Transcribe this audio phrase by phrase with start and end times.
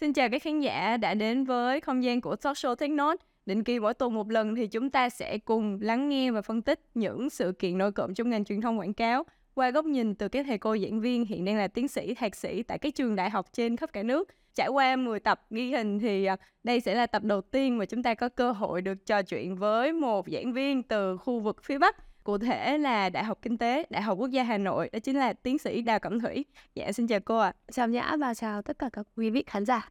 [0.00, 3.24] Xin chào các khán giả đã đến với không gian của Talk Show Take Note.
[3.46, 6.62] Định kỳ mỗi tuần một lần thì chúng ta sẽ cùng lắng nghe và phân
[6.62, 9.24] tích những sự kiện nổi cộm trong ngành truyền thông quảng cáo
[9.54, 12.36] qua góc nhìn từ các thầy cô giảng viên hiện đang là tiến sĩ, thạc
[12.36, 14.28] sĩ tại các trường đại học trên khắp cả nước.
[14.54, 17.84] Trải qua 10 tập ghi hình thì à, đây sẽ là tập đầu tiên mà
[17.84, 21.64] chúng ta có cơ hội được trò chuyện với một giảng viên từ khu vực
[21.64, 24.90] phía Bắc cụ thể là Đại học Kinh tế, Đại học Quốc gia Hà Nội,
[24.92, 26.44] đó chính là tiến sĩ Đào Cẩm Thủy.
[26.74, 27.52] Dạ, xin chào cô ạ.
[27.66, 27.70] À.
[27.72, 29.88] Chào Nhã và chào tất cả các quý vị khán giả.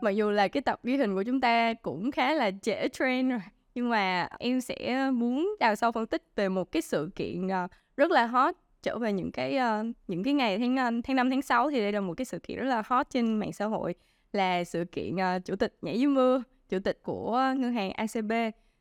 [0.00, 3.30] Mặc dù là cái tập ghi hình của chúng ta cũng khá là trễ trend
[3.30, 3.40] rồi,
[3.74, 7.68] nhưng mà em sẽ muốn đào sâu phân tích về một cái sự kiện ờ,
[7.96, 11.30] rất là hot trở về những cái uh, những cái ngày tháng ờ, tháng 5
[11.30, 13.66] tháng 6 thì đây là một cái sự kiện rất là hot trên mạng xã
[13.66, 13.94] hội
[14.32, 18.32] là sự kiện uh, chủ tịch nhảy dưới mưa chủ tịch của ngân hàng ACB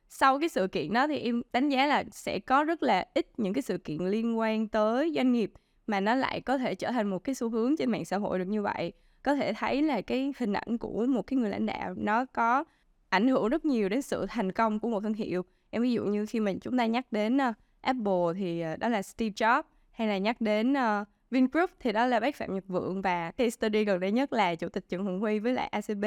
[0.09, 3.27] sau cái sự kiện đó thì em đánh giá là sẽ có rất là ít
[3.37, 5.51] những cái sự kiện liên quan tới doanh nghiệp
[5.87, 8.39] mà nó lại có thể trở thành một cái xu hướng trên mạng xã hội
[8.39, 8.93] được như vậy.
[9.23, 12.63] Có thể thấy là cái hình ảnh của một cái người lãnh đạo nó có
[13.09, 15.45] ảnh hưởng rất nhiều đến sự thành công của một thương hiệu.
[15.69, 18.89] Em ví dụ như khi mà chúng ta nhắc đến uh, Apple thì uh, đó
[18.89, 22.63] là Steve Jobs hay là nhắc đến uh, Vingroup thì đó là bác Phạm Nhật
[22.67, 25.67] Vượng và case study gần đây nhất là chủ tịch Trần Hùng Huy với lại
[25.67, 26.05] ACB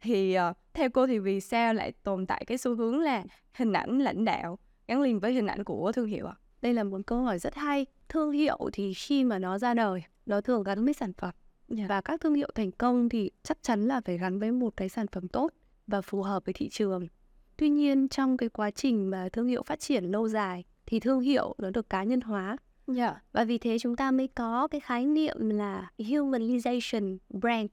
[0.00, 3.72] thì uh, theo cô thì vì sao lại tồn tại cái xu hướng là hình
[3.72, 6.34] ảnh lãnh đạo gắn liền với hình ảnh của thương hiệu ạ?
[6.36, 6.40] À?
[6.62, 7.86] Đây là một câu hỏi rất hay.
[8.08, 11.34] Thương hiệu thì khi mà nó ra đời, nó thường gắn với sản phẩm.
[11.68, 11.78] Yeah.
[11.78, 11.86] Dạ.
[11.88, 14.88] Và các thương hiệu thành công thì chắc chắn là phải gắn với một cái
[14.88, 15.52] sản phẩm tốt
[15.86, 17.08] và phù hợp với thị trường.
[17.56, 21.20] Tuy nhiên trong cái quá trình mà thương hiệu phát triển lâu dài thì thương
[21.20, 22.46] hiệu nó được cá nhân hóa.
[22.46, 22.58] Yeah.
[22.86, 23.20] Dạ.
[23.32, 27.70] Và vì thế chúng ta mới có cái khái niệm là humanization brand,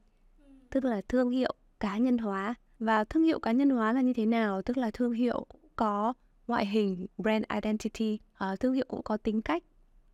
[0.69, 2.55] tức là thương hiệu cá nhân hóa.
[2.79, 4.61] Và thương hiệu cá nhân hóa là như thế nào?
[4.61, 5.45] Tức là thương hiệu
[5.75, 6.13] có
[6.47, 8.19] ngoại hình brand identity
[8.53, 9.63] uh, thương hiệu cũng có tính cách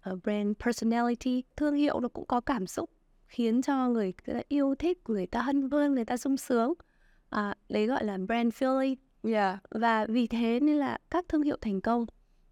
[0.09, 1.43] uh, brand personality.
[1.57, 2.89] Thương hiệu nó cũng có cảm xúc
[3.27, 6.73] khiến cho người ta yêu thích người ta hân hoan người ta sung sướng.
[7.29, 8.95] À, đấy gọi là brand feeling.
[9.23, 9.59] Yeah.
[9.69, 12.05] và vì thế nên là các thương hiệu thành công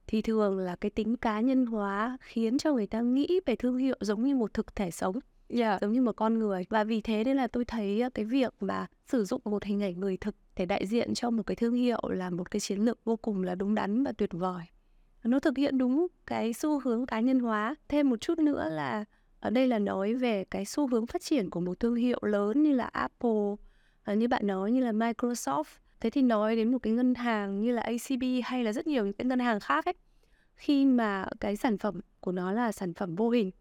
[0.07, 3.77] thì thường là cái tính cá nhân hóa khiến cho người ta nghĩ về thương
[3.77, 5.19] hiệu giống như một thực thể sống
[5.49, 5.81] yeah.
[5.81, 6.65] giống như một con người.
[6.69, 9.83] Và vì thế nên là tôi thấy à, cái việc mà sử dụng một hình
[9.83, 12.79] ảnh người thực để đại diện cho một cái thương hiệu là một cái chiến
[12.79, 14.63] lược vô cùng là đúng đắn và tuyệt vời.
[15.23, 17.75] Nó thực hiện đúng cái xu hướng cá nhân hóa.
[17.87, 19.05] Thêm một chút nữa là
[19.39, 22.63] ở đây là nói về cái xu hướng phát triển của một thương hiệu lớn
[22.63, 23.55] như là Apple
[24.03, 25.63] à, như bạn nói như là Microsoft.
[25.99, 29.05] Thế thì nói đến một cái ngân hàng như là ACB hay là rất nhiều
[29.05, 29.93] những cái ngân hàng khác ấy,
[30.55, 33.51] khi mà cái sản phẩm của nó là sản phẩm vô hình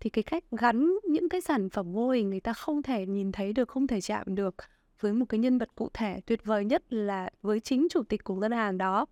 [0.00, 3.32] thì cái cách gắn những cái sản phẩm vô hình người ta không thể nhìn
[3.32, 4.54] thấy được không thể chạm được
[5.00, 8.24] với một cái nhân vật cụ thể tuyệt vời nhất là với chính chủ tịch
[8.24, 9.06] của ngân hàng đó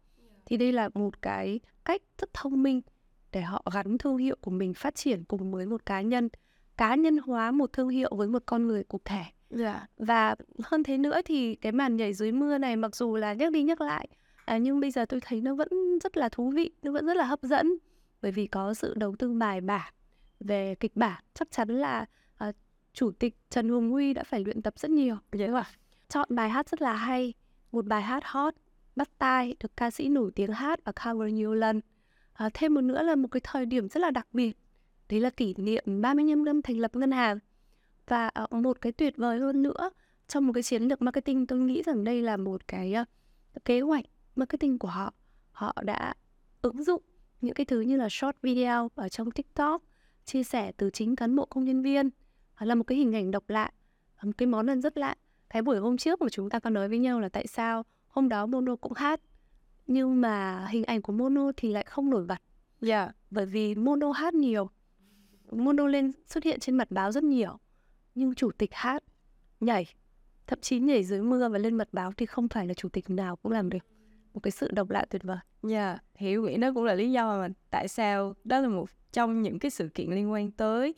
[0.46, 2.80] thì đây là một cái cách rất thông minh
[3.32, 6.28] để họ gắn thương hiệu của mình phát triển cùng với một cá nhân
[6.76, 9.30] cá nhân hóa một thương hiệu với một con người cụ thể yeah.
[9.50, 9.86] Dạ.
[9.96, 13.52] và hơn thế nữa thì cái màn nhảy dưới mưa này mặc dù là nhắc
[13.52, 14.08] đi nhắc lại
[14.44, 17.16] à, nhưng bây giờ tôi thấy nó vẫn rất là thú vị nó vẫn rất
[17.16, 17.76] là hấp dẫn
[18.22, 19.92] bởi vì có sự đầu tư bài bản
[20.40, 22.06] về kịch bản chắc chắn là
[22.48, 22.54] uh,
[22.92, 25.16] chủ tịch Trần Hùng Huy đã phải luyện tập rất nhiều.
[25.32, 25.64] Đúng không
[26.08, 27.34] chọn bài hát rất là hay
[27.72, 28.54] một bài hát hot
[28.96, 31.80] bắt tai được ca sĩ nổi tiếng hát và cover nhiều lần.
[32.44, 34.56] Uh, thêm một nữa là một cái thời điểm rất là đặc biệt
[35.08, 37.38] đấy là kỷ niệm 35 năm thành lập ngân hàng.
[38.06, 39.90] Và uh, một cái tuyệt vời hơn nữa
[40.28, 43.80] trong một cái chiến lược marketing tôi nghĩ rằng đây là một cái uh, kế
[43.80, 44.04] hoạch
[44.36, 45.14] marketing của họ.
[45.52, 46.14] Họ đã
[46.62, 47.02] ứng dụng
[47.40, 49.82] những cái thứ như là short video ở trong tiktok
[50.26, 52.10] chia sẻ từ chính cán bộ công nhân viên
[52.58, 53.70] là một cái hình ảnh độc lạ
[54.22, 55.14] một cái món ăn rất lạ
[55.50, 58.28] cái buổi hôm trước mà chúng ta có nói với nhau là tại sao hôm
[58.28, 59.20] đó Mono cũng hát
[59.86, 62.42] nhưng mà hình ảnh của Mono thì lại không nổi bật yeah.
[62.80, 63.12] Dạ.
[63.30, 64.70] bởi vì Mono hát nhiều
[65.50, 67.58] Mono lên xuất hiện trên mặt báo rất nhiều
[68.14, 69.04] nhưng chủ tịch hát
[69.60, 69.86] nhảy
[70.46, 73.10] thậm chí nhảy dưới mưa và lên mặt báo thì không phải là chủ tịch
[73.10, 73.95] nào cũng làm được
[74.36, 75.36] một cái sự độc lạ tuyệt vời.
[75.62, 78.90] Dạ, yeah, hiểu nghĩ đó cũng là lý do mà tại sao đó là một
[79.12, 80.94] trong những cái sự kiện liên quan tới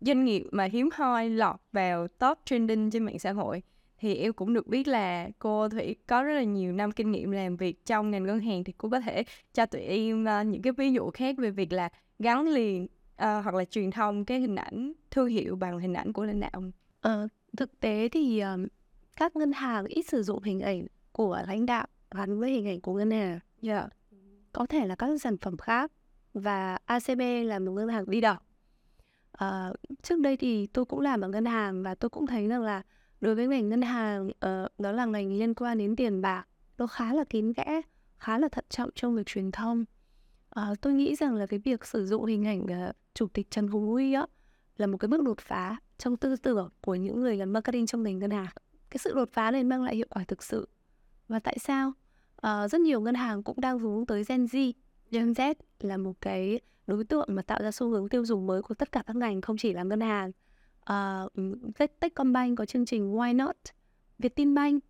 [0.00, 3.62] doanh nghiệp mà hiếm hoi lọt vào top trending trên mạng xã hội
[3.98, 7.30] thì em cũng được biết là cô Thủy có rất là nhiều năm kinh nghiệm
[7.30, 9.24] làm việc trong ngành ngân hàng thì cô có thể
[9.54, 12.88] cho tụi em uh, những cái ví dụ khác về việc là gắn liền uh,
[13.18, 16.62] hoặc là truyền thông cái hình ảnh thương hiệu bằng hình ảnh của lãnh đạo.
[17.00, 18.68] Ờ, thực tế thì uh,
[19.16, 22.80] các ngân hàng ít sử dụng hình ảnh của lãnh đạo gắn với hình ảnh
[22.80, 23.30] của ngân hàng.
[23.30, 23.40] Yeah.
[23.62, 23.88] Dạ.
[24.52, 25.92] Có thể là các sản phẩm khác
[26.34, 28.36] và ACB là một ngân hàng đi đầu.
[29.44, 32.62] Uh, trước đây thì tôi cũng làm ở ngân hàng và tôi cũng thấy rằng
[32.62, 32.82] là
[33.20, 36.44] đối với ngành ngân hàng uh, đó là ngành liên quan đến tiền bạc
[36.78, 37.80] nó khá là kín kẽ
[38.18, 39.84] khá là thận trọng trong việc truyền thông
[40.60, 43.68] uh, tôi nghĩ rằng là cái việc sử dụng hình ảnh uh, chủ tịch Trần
[43.68, 44.26] Hùng Huy á
[44.76, 48.02] là một cái bước đột phá trong tư tưởng của những người làm marketing trong
[48.02, 48.52] ngành ngân hàng
[48.90, 50.68] cái sự đột phá này mang lại hiệu quả thực sự
[51.28, 51.92] và tại sao
[52.46, 54.72] uh, rất nhiều ngân hàng cũng đang hướng tới Gen Z.
[55.10, 58.62] Gen Z là một cái đối tượng mà tạo ra xu hướng tiêu dùng mới
[58.62, 60.32] của tất cả các ngành không chỉ là ngân hàng.
[60.92, 61.32] Uh,
[62.00, 63.56] Techcombank có chương trình Why Not?
[64.18, 64.84] Vietinbank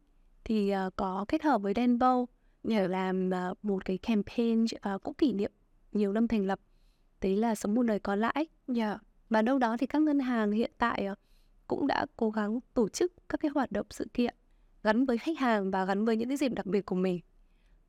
[0.44, 2.24] thì uh, có kết hợp với Denbo
[2.62, 5.52] để làm uh, một cái campaign uh, cũng kỷ niệm
[5.92, 6.60] nhiều năm thành lập.
[7.20, 8.46] Đấy là sống một đời có lãi.
[8.76, 9.00] Yeah.
[9.30, 11.18] Và đâu đó thì các ngân hàng hiện tại uh,
[11.66, 14.34] cũng đã cố gắng tổ chức các cái hoạt động sự kiện
[14.82, 17.20] gắn với khách hàng và gắn với những cái dịp đặc biệt của mình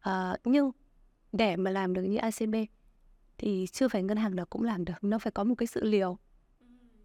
[0.10, 0.72] uh, nhưng
[1.32, 2.56] để mà làm được như ACB
[3.38, 4.94] thì chưa phải ngân hàng nào cũng làm được.
[5.02, 6.18] Nó phải có một cái sự liều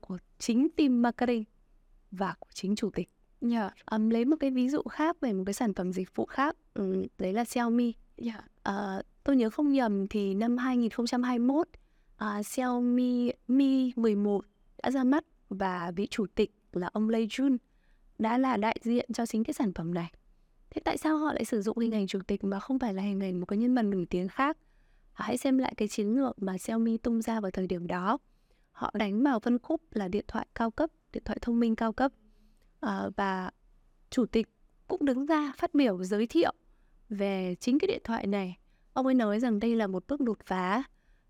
[0.00, 1.44] của chính team marketing
[2.10, 3.08] và của chính chủ tịch.
[3.40, 3.74] Yeah.
[3.90, 6.56] Um, lấy một cái ví dụ khác về một cái sản phẩm dịch vụ khác.
[6.74, 7.92] Um, đấy là Xiaomi.
[8.16, 8.44] Yeah.
[8.68, 11.68] uh, tôi nhớ không nhầm thì năm 2021
[12.24, 14.44] uh, Xiaomi Mi 11
[14.82, 17.56] đã ra mắt và vị chủ tịch là ông Lei Jun
[18.18, 20.12] đã là đại diện cho chính cái sản phẩm này
[20.70, 23.02] thế tại sao họ lại sử dụng hình ảnh chủ tịch mà không phải là
[23.02, 24.58] hình ảnh một cái nhân vật nổi tiếng khác?
[25.12, 28.18] Hãy xem lại cái chiến lược mà Xiaomi tung ra vào thời điểm đó.
[28.72, 31.92] Họ đánh vào phân khúc là điện thoại cao cấp điện thoại thông minh cao
[31.92, 32.12] cấp.
[32.80, 33.50] À, và
[34.10, 34.48] chủ tịch
[34.88, 36.52] cũng đứng ra phát biểu giới thiệu
[37.08, 38.58] về chính cái điện thoại này.
[38.92, 40.82] Ông ấy nói rằng đây là một bước đột phá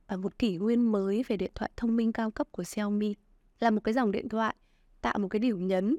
[0.07, 3.15] và một kỷ nguyên mới về điện thoại thông minh cao cấp của Xiaomi.
[3.61, 4.55] Là một cái dòng điện thoại
[5.01, 5.97] tạo một cái điểm nhấn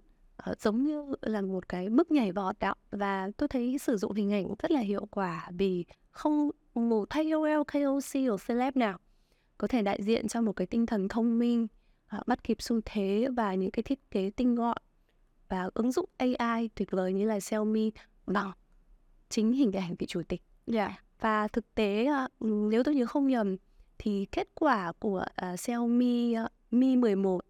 [0.49, 4.13] uh, giống như là một cái bước nhảy vọt đó và tôi thấy sử dụng
[4.13, 8.97] hình ảnh rất là hiệu quả vì không một KOL, KOC hoặc celeb nào
[9.57, 11.67] có thể đại diện cho một cái tinh thần thông minh
[12.17, 14.77] uh, bắt kịp xu thế và những cái thiết kế tinh gọn
[15.49, 17.91] và ứng dụng AI tuyệt vời như là Xiaomi
[18.27, 18.51] bằng
[19.29, 20.41] chính hình ảnh vị chủ tịch.
[20.65, 20.91] Yeah.
[20.91, 21.03] Dạ.
[21.19, 22.31] Và thực tế uh,
[22.71, 23.57] nếu tôi nhớ không nhầm
[23.97, 27.41] thì kết quả của uh, Xiaomi uh, Mi 11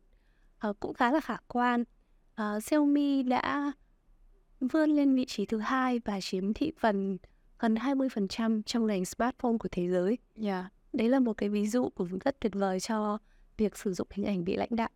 [0.69, 1.83] uh, cũng khá là khả quan.
[2.39, 3.71] Uh, Xiaomi đã
[4.59, 7.17] vươn lên vị trí thứ hai và chiếm thị phần
[7.59, 10.07] gần 20% trong ngành smartphone của thế giới.
[10.07, 10.17] Yeah.
[10.35, 10.69] Dạ.
[10.93, 13.17] Đấy là một cái ví dụ của rất tuyệt vời cho
[13.57, 14.89] việc sử dụng hình ảnh vị lãnh đạo.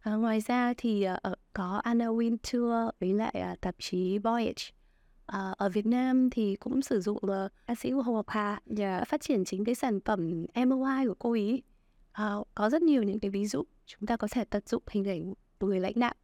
[0.00, 4.64] À, ngoài ra thì uh, có Anna Wintour với lại uh, tạp chí Voyage.
[5.32, 8.62] Uh, ở Việt Nam thì cũng sử dụng uh, ca sĩ Hồ Hà yeah.
[8.66, 9.04] Dạ.
[9.04, 11.62] phát triển chính cái sản phẩm MOI của cô ý.
[12.22, 15.08] Uh, có rất nhiều những cái ví dụ chúng ta có thể tận dụng hình
[15.08, 16.14] ảnh của người lãnh đạo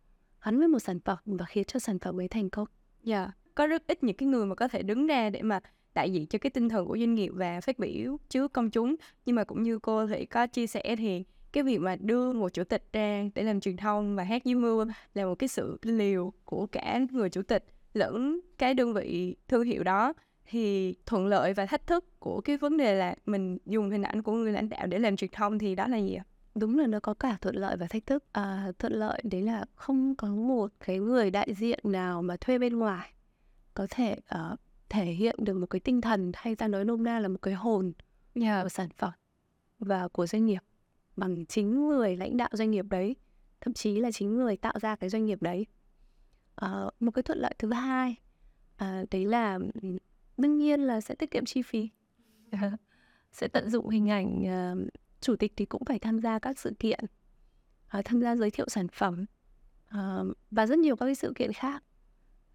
[0.45, 2.69] gắn với một sản phẩm và khiến cho sản phẩm ấy thành công.
[3.03, 3.37] Dạ, yeah.
[3.55, 5.61] có rất ít những cái người mà có thể đứng ra để mà
[5.95, 8.95] đại diện cho cái tinh thần của doanh nghiệp và phát biểu trước công chúng
[9.27, 12.49] nhưng mà cũng như cô thì có chia sẻ thì cái việc mà đưa một
[12.49, 15.79] chủ tịch ra để làm truyền thông và hát dưới mưa là một cái sự
[15.83, 20.13] liều của cả người chủ tịch lẫn cái đơn vị thương hiệu đó
[20.47, 24.23] thì thuận lợi và thách thức của cái vấn đề là mình dùng hình ảnh
[24.23, 26.25] của người lãnh đạo để làm truyền thông thì đó là gì ạ?
[26.55, 28.25] Đúng là nó có cả thuận lợi và thách thức.
[28.33, 32.59] À, thuận lợi đấy là không có một cái người đại diện nào mà thuê
[32.59, 33.13] bên ngoài
[33.75, 34.59] có thể uh,
[34.89, 37.55] thể hiện được một cái tinh thần hay ta nói nôm na là một cái
[37.55, 37.93] hồn
[38.35, 38.63] yeah.
[38.63, 39.13] của sản phẩm
[39.79, 40.63] và của doanh nghiệp
[41.17, 43.17] bằng chính người lãnh đạo doanh nghiệp đấy
[43.61, 45.67] thậm chí là chính người tạo ra cái doanh nghiệp đấy
[46.55, 46.69] à,
[47.01, 48.17] một cái thuận lợi thứ hai
[48.77, 49.59] à, đấy là
[50.37, 51.89] đương nhiên là sẽ tiết kiệm chi phí
[53.33, 54.89] sẽ tận dụng hình ảnh uh,
[55.23, 57.05] chủ tịch thì cũng phải tham gia các sự kiện
[57.99, 59.25] uh, tham gia giới thiệu sản phẩm
[59.89, 61.83] uh, và rất nhiều các cái sự kiện khác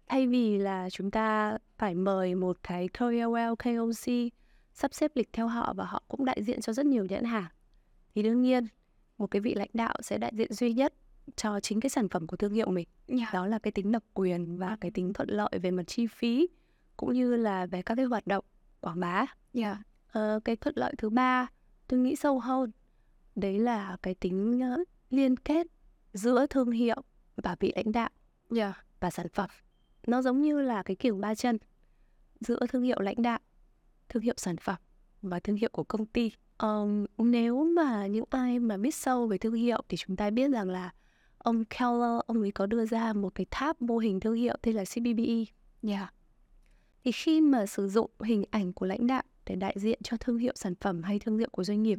[0.08, 4.14] thay vì là chúng ta phải mời một cái KOL, KOC
[4.72, 7.48] sắp xếp lịch theo họ và họ cũng đại diện cho rất nhiều nhãn hàng
[8.14, 8.66] thì đương nhiên
[9.18, 10.94] một cái vị lãnh đạo sẽ đại diện duy nhất
[11.36, 13.20] cho chính cái sản phẩm của thương hiệu mình yeah.
[13.20, 13.30] Dạ.
[13.32, 16.48] đó là cái tính độc quyền và cái tính thuận lợi về mặt chi phí
[16.96, 18.44] cũng như là về các cái hoạt động
[18.80, 19.28] quảng bá yeah.
[19.52, 19.76] Dạ.
[20.12, 21.46] ờ, cái thuận lợi thứ ba
[21.88, 22.70] tôi nghĩ sâu hơn
[23.36, 25.66] đấy là cái tính uh, liên kết
[26.12, 27.02] giữa thương hiệu
[27.36, 28.10] và vị lãnh đạo
[28.56, 28.76] yeah.
[28.76, 28.84] Dạ.
[29.00, 29.50] và sản phẩm
[30.06, 31.58] nó giống như là cái kiểu ba chân
[32.40, 33.38] giữa thương hiệu lãnh đạo
[34.08, 34.76] thương hiệu sản phẩm
[35.22, 39.38] và thương hiệu của công ty um, nếu mà những ai mà biết sâu về
[39.38, 40.92] thương hiệu thì chúng ta biết rằng là
[41.38, 44.76] ông Keller ông ấy có đưa ra một cái tháp mô hình thương hiệu tên
[44.76, 45.46] là CBBE yeah.
[45.82, 46.12] Dạ.
[47.04, 50.38] thì khi mà sử dụng hình ảnh của lãnh đạo để đại diện cho thương
[50.38, 51.98] hiệu sản phẩm hay thương hiệu của doanh nghiệp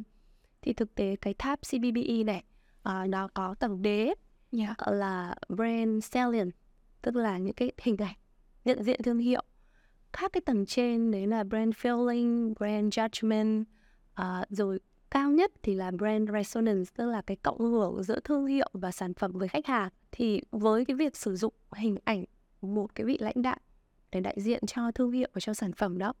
[0.62, 2.44] thì thực tế cái tháp CBBE này
[2.88, 4.16] uh, nó có tầng đế yeah.
[4.52, 4.92] Dạ.
[4.92, 6.54] là brand salient
[7.02, 8.16] tức là những cái hình ảnh
[8.64, 9.42] nhận diện thương hiệu
[10.12, 13.64] các cái tầng trên đấy là brand feeling brand judgment
[14.20, 14.80] uh, rồi
[15.10, 18.92] cao nhất thì là brand resonance tức là cái cộng hưởng giữa thương hiệu và
[18.92, 22.24] sản phẩm với khách hàng thì với cái việc sử dụng hình ảnh
[22.60, 23.58] một cái vị lãnh đạo
[24.12, 26.12] để đại diện cho thương hiệu và cho sản phẩm đó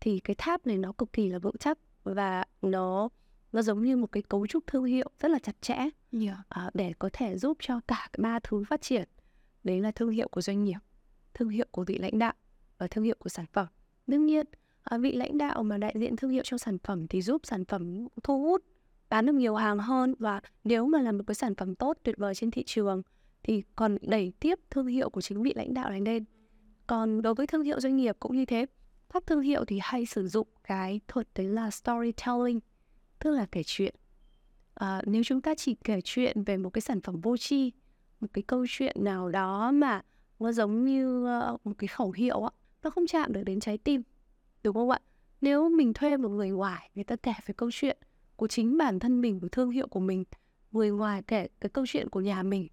[0.00, 3.08] thì cái tháp này nó cực kỳ là vững chắc và nó
[3.52, 5.76] nó giống như một cái cấu trúc thương hiệu rất là chặt chẽ
[6.12, 6.38] Yeah.
[6.48, 9.08] à, để có thể giúp cho cả ba thứ phát triển.
[9.64, 10.78] Đấy là thương hiệu của doanh nghiệp
[11.34, 12.32] thương hiệu của vị lãnh đạo
[12.78, 13.66] và thương hiệu của sản phẩm.
[14.06, 14.46] Đương nhiên
[14.82, 17.64] à, vị lãnh đạo mà đại diện thương hiệu cho sản phẩm thì giúp sản
[17.64, 18.64] phẩm thu hút
[19.10, 22.16] bán được nhiều hàng hơn và nếu mà làm một cái sản phẩm tốt tuyệt
[22.18, 23.02] vời trên thị trường
[23.42, 26.24] thì còn đẩy tiếp thương hiệu của chính vị lãnh đạo này lên.
[26.86, 28.66] Còn đối với thương hiệu doanh nghiệp cũng như thế
[29.12, 32.60] các thương hiệu thì hay sử dụng cái thuật đấy là storytelling
[33.18, 33.94] tức là kể chuyện
[34.74, 37.72] à, nếu chúng ta chỉ kể chuyện về một cái sản phẩm vô tri
[38.20, 40.02] một cái câu chuyện nào đó mà
[40.38, 42.50] nó giống như uh, một cái khẩu hiệu á
[42.82, 44.02] nó không chạm được đến trái tim
[44.62, 45.00] đúng không ạ
[45.40, 47.98] nếu mình thuê một người ngoài người ta kể về câu chuyện
[48.36, 50.24] của chính bản thân mình của thương hiệu của mình
[50.72, 52.68] người ngoài kể cái câu chuyện của nhà mình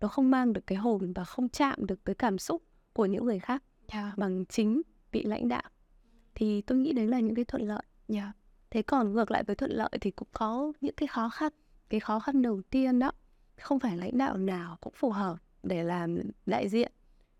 [0.00, 2.62] nó không mang được cái hồn và không chạm được tới cảm xúc
[2.92, 3.62] của những người khác
[3.92, 4.18] Yeah.
[4.18, 4.82] bằng chính
[5.12, 5.62] vị lãnh đạo.
[6.34, 8.28] Thì tôi nghĩ đấy là những cái thuận lợi Yeah.
[8.70, 11.52] thế còn ngược lại với thuận lợi thì cũng có những cái khó khăn
[11.88, 13.12] cái khó khăn đầu tiên đó.
[13.60, 16.92] Không phải lãnh đạo nào cũng phù hợp để làm đại diện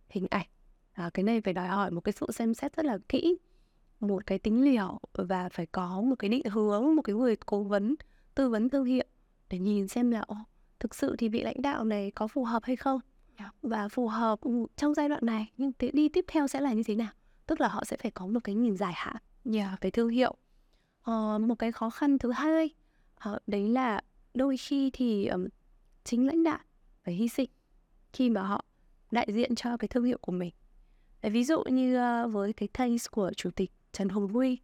[0.08, 0.46] hình ảnh.
[0.92, 3.36] À, cái này phải đòi hỏi một cái sự xem xét rất là kỹ
[4.00, 7.62] một cái tính liều và phải có một cái định hướng một cái người cố
[7.62, 7.94] vấn
[8.34, 9.04] tư vấn thương hiệu
[9.50, 10.36] để nhìn xem là ồ,
[10.80, 13.00] thực sự thì vị lãnh đạo này có phù hợp hay không.
[13.36, 13.54] Yeah.
[13.62, 14.40] và phù hợp
[14.76, 17.12] trong giai đoạn này nhưng đi tiếp theo sẽ là như thế nào
[17.46, 19.16] tức là họ sẽ phải có một cái nhìn dài hạn
[19.54, 19.80] Yeah.
[19.80, 20.34] về thương hiệu.
[21.02, 22.70] Ờ, một cái khó khăn thứ hai
[23.14, 24.00] ờ, đấy là
[24.34, 25.48] đôi khi thì ừm,
[26.04, 26.58] chính lãnh đạo
[27.04, 27.50] phải hy sinh
[28.12, 28.64] khi mà họ
[29.10, 30.50] đại diện cho cái thương hiệu của mình.
[31.22, 34.58] Ví dụ như ờ, với cái case của chủ tịch Trần Hùng Huy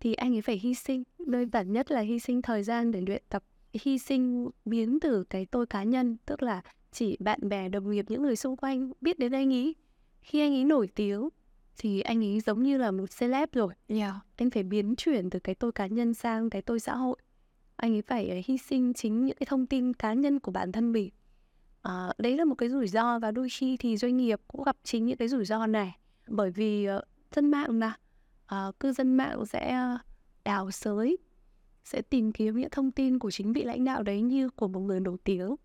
[0.00, 3.00] thì anh ấy phải hy sinh đơn giản nhất là hy sinh thời gian để
[3.00, 7.68] luyện tập hy sinh biến từ cái tôi cá nhân tức là chỉ bạn bè
[7.68, 9.74] đồng nghiệp những người xung quanh biết đến anh ấy.
[10.20, 11.28] Khi anh ấy nổi tiếng
[11.78, 13.74] thì anh ấy giống như là một celeb rồi.
[13.86, 14.14] Yeah.
[14.36, 17.16] anh phải biến chuyển từ cái tôi cá nhân sang cái tôi xã hội.
[17.76, 20.72] Anh ấy phải ờ, hy sinh chính những cái thông tin cá nhân của bản
[20.72, 21.10] thân mình.
[21.82, 24.76] À, đấy là một cái rủi ro và đôi khi thì doanh nghiệp cũng gặp
[24.82, 25.96] chính những cái rủi ro này.
[26.28, 27.02] Bởi vì ờ,
[27.34, 27.94] dân mạng mà
[28.46, 29.80] ờ, cư dân mạng sẽ
[30.44, 31.16] đào sới
[31.84, 34.80] sẽ tìm kiếm những thông tin của chính vị lãnh đạo đấy như của một
[34.80, 35.56] người nổi tiếng.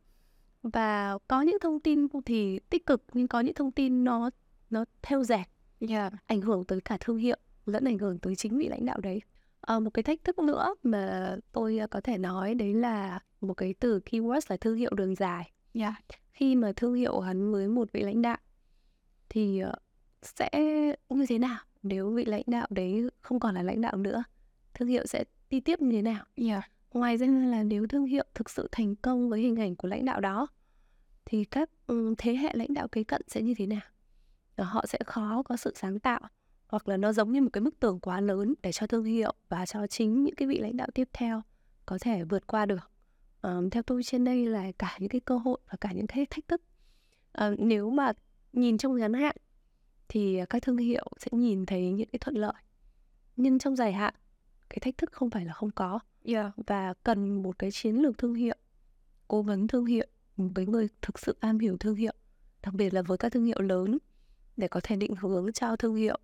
[0.63, 4.29] Và có những thông tin thì tích cực nhưng có những thông tin nó
[4.69, 5.43] nó theo dệt
[5.89, 6.13] Yeah.
[6.27, 9.21] ảnh hưởng tới cả thương hiệu lẫn ảnh hưởng tới chính vị lãnh đạo đấy
[9.61, 13.53] Ờ, một cái thách thức nữa mà tôi ờ, có thể nói đấy là một
[13.53, 15.93] cái từ keyword là thương hiệu đường dài Yeah.
[16.31, 18.37] khi mà thương hiệu gắn với một vị lãnh đạo
[19.29, 19.73] thì ờ,
[20.21, 20.49] sẽ
[21.09, 24.23] như thế nào nếu vị lãnh đạo đấy không còn là lãnh đạo nữa
[24.73, 26.63] thương hiệu sẽ đi tiếp như thế nào Yeah.
[26.93, 30.05] ngoài ra là nếu thương hiệu thực sự thành công với hình ảnh của lãnh
[30.05, 30.47] đạo đó
[31.25, 33.81] thì các ừ, thế hệ lãnh đạo kế cận sẽ như thế nào
[34.57, 36.19] họ sẽ khó có sự sáng tạo
[36.67, 39.33] hoặc là nó giống như một cái bức tường quá lớn để cho thương hiệu
[39.49, 41.41] và cho chính những cái vị lãnh đạo tiếp theo
[41.85, 42.91] có thể vượt qua được.
[43.41, 46.25] Ờ, theo tôi trên đây là cả những cái cơ hội và cả những cái
[46.25, 46.61] thách thức.
[47.31, 48.13] Ờ, nếu mà
[48.53, 49.35] nhìn trong ngắn hạn
[50.09, 52.53] thì các thương hiệu sẽ nhìn thấy những cái thuận lợi.
[53.35, 54.13] Nhưng trong dài hạn
[54.69, 55.99] cái thách thức không phải là không có.
[56.23, 56.53] Yeah.
[56.67, 58.55] và cần một cái chiến lược thương hiệu
[59.27, 60.05] cố vấn thương hiệu
[60.37, 62.13] một cái người thực sự am hiểu thương hiệu
[62.63, 63.97] đặc biệt là với các thương hiệu lớn
[64.61, 66.17] để có thể định hướng cho thương hiệu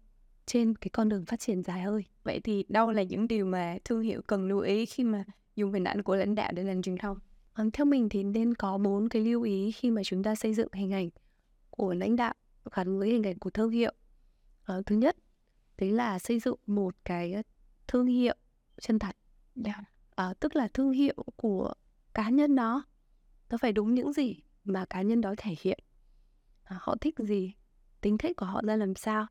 [0.46, 3.78] trên cái con đường phát triển dài hơi Vậy thì đâu là những điều mà
[3.86, 5.24] thương hiệu cần lưu ý khi mà
[5.56, 7.18] dùng hình ảnh của lãnh đạo để làm truyền thông?
[7.54, 10.54] Còn theo mình thì nên có bốn cái lưu ý khi mà chúng ta xây
[10.54, 11.10] dựng hình ảnh
[11.70, 12.34] của lãnh đạo
[12.72, 13.94] gắn với hình ảnh của thương hiệu.
[14.66, 15.18] Ờ, thứ nhất,
[15.78, 17.44] đấy là xây dựng một cái
[17.88, 18.36] thương hiệu
[18.82, 19.16] chân thật.
[20.16, 21.74] Ờ, tức là thương hiệu của
[22.14, 22.84] cá nhân đó
[23.50, 25.80] nó phải đúng những gì mà cá nhân đó thể hiện.
[26.64, 27.54] À, họ thích gì,
[28.08, 29.28] tính cách của họ ra làm sao.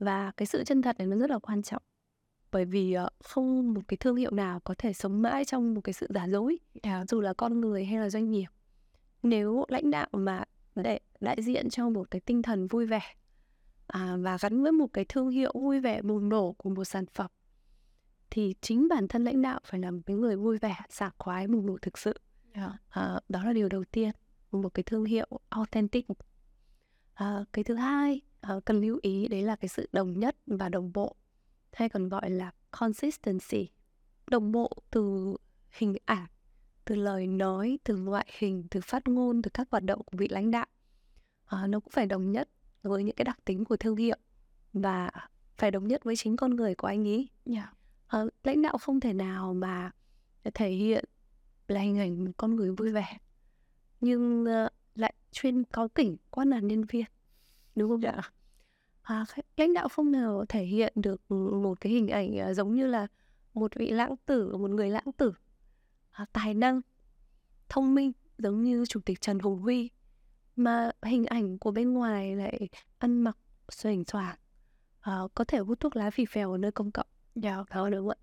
[0.00, 1.82] Và cái sự chân thật này nó rất là quan trọng.
[2.52, 5.80] Bởi vì ờ, không một cái thương hiệu nào có thể sống mãi trong một
[5.80, 7.08] cái sự giả dối Yeah.
[7.08, 8.46] dù là con người hay là doanh nghiệp
[9.22, 10.44] nếu lãnh đạo mà
[10.74, 13.00] để đại diện cho một cái tinh thần vui vẻ
[13.86, 17.06] à, và gắn với một cái thương hiệu vui vẻ bùng nổ của một sản
[17.06, 17.30] phẩm
[18.30, 21.48] thì chính bản thân lãnh đạo phải là một cái người vui vẻ sảng khoái
[21.48, 22.14] bùng nổ thực sự
[22.52, 22.72] Yeah.
[22.88, 24.10] à, đó là điều đầu tiên
[24.50, 26.06] một cái thương hiệu authentic
[27.16, 30.68] à, cái thứ hai à, cần lưu ý đấy là cái sự đồng nhất và
[30.68, 31.16] đồng bộ
[31.72, 33.68] hay còn gọi là consistency.
[34.26, 35.34] Đồng bộ từ
[35.70, 36.26] hình ảnh
[36.84, 40.28] từ lời nói từ ngoại hình từ phát ngôn từ các hoạt động của vị
[40.28, 40.66] lãnh đạo.
[41.46, 42.48] À, nó cũng phải đồng nhất
[42.82, 44.16] với những cái đặc tính của thương hiệu
[44.72, 45.10] và
[45.56, 47.76] phải đồng nhất với chính con người của anh ấy Yeah.
[48.06, 49.90] Ờ, lãnh đạo không thể nào mà
[50.54, 51.04] thể hiện
[51.68, 53.18] là hình ảnh con người vui vẻ.
[54.00, 54.70] Nhưng lại
[55.36, 57.04] chuyên cáu kỉnh quan là nhân viên
[57.74, 58.22] đúng không ạ?
[59.02, 62.74] À, khách- lãnh đạo không nào thể hiện được một cái hình ảnh ờ, giống
[62.74, 63.06] như là
[63.54, 65.32] một vị lãng tử một người lãng tử.
[66.10, 66.80] À, tài năng
[67.68, 69.90] thông minh giống như chủ tịch Trần Hùng Huy.
[70.56, 73.38] Mà hình ảnh của bên ngoài lại ăn mặc
[73.68, 74.36] xoành xoàng
[75.10, 77.06] uh, có thể hút thuốc lá phì phèo ở nơi công cộng.
[77.34, 77.64] Dạ.
[77.70, 78.22] Đó đúng không ạ?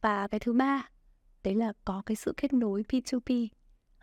[0.00, 0.88] Và cái thứ ba
[1.42, 3.48] đấy là có cái sự kết nối P2P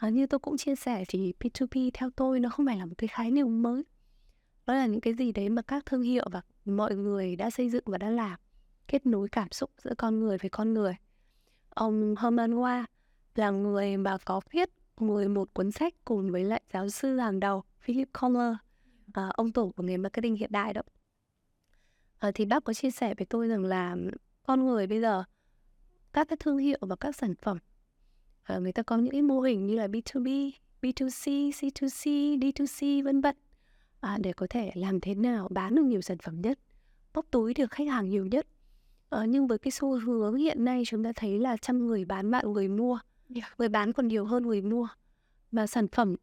[0.03, 2.93] à, như tôi cũng chia sẻ thì P2P theo tôi nó không phải là một
[2.97, 3.83] cái khái niệm mới.
[4.65, 7.69] Đó là những cái gì đấy mà các thương hiệu và mọi người đã xây
[7.69, 8.39] dựng và đã làm
[8.87, 10.95] kết nối cảm xúc giữa con người với con người.
[11.69, 12.85] Ông Herman Hoa
[13.35, 14.69] là người mà có viết
[14.99, 18.53] 11 cuốn sách cùng với lại giáo sư hàng đầu Philip Kotler
[19.13, 20.81] à, ông tổ của nghề marketing hiện đại đó.
[22.19, 23.95] À, thì bác có chia sẻ với tôi rằng là
[24.43, 25.23] con người bây giờ
[26.13, 27.57] các cái thương hiệu và các sản phẩm
[28.43, 33.21] à, người ta có những cái mô hình như là B2B, B2C, C2C, D2C vân
[33.21, 33.35] vân
[33.99, 36.59] à, để có thể làm thế nào bán được nhiều sản phẩm nhất,
[37.13, 38.47] bóc túi được khách hàng nhiều nhất.
[39.09, 42.31] À, nhưng với cái xu hướng hiện nay chúng ta thấy là trăm người bán
[42.31, 42.99] bạn người mua,
[43.35, 43.53] yeah.
[43.57, 44.87] người bán còn nhiều hơn người mua.
[45.51, 46.15] Mà sản phẩm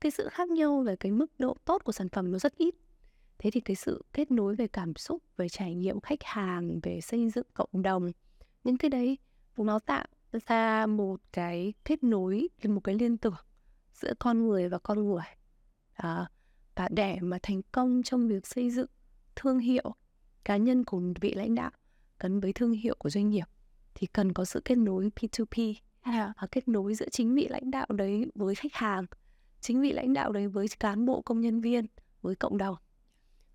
[0.00, 2.74] cái sự khác nhau về cái mức độ tốt của sản phẩm nó rất ít
[3.38, 7.00] thế thì cái sự kết nối về cảm xúc về trải nghiệm khách hàng về
[7.00, 8.10] xây dựng cộng đồng
[8.64, 9.18] những cái đấy
[9.56, 10.06] nó tạo
[10.46, 13.36] ra một cái kết nối một cái liên tưởng
[13.92, 15.24] giữa con người và con người.
[15.92, 16.30] À,
[16.74, 18.86] và để mà thành công trong việc xây dựng
[19.36, 19.94] thương hiệu
[20.44, 21.70] cá nhân của vị lãnh đạo
[22.20, 23.44] gắn với thương hiệu của doanh nghiệp
[23.94, 26.36] thì cần có sự kết nối P2P yeah.
[26.36, 29.06] à, kết nối giữa chính vị lãnh đạo đấy với khách hàng
[29.60, 31.86] chính vị lãnh đạo đấy với cán bộ công nhân viên
[32.22, 32.76] với cộng đồng.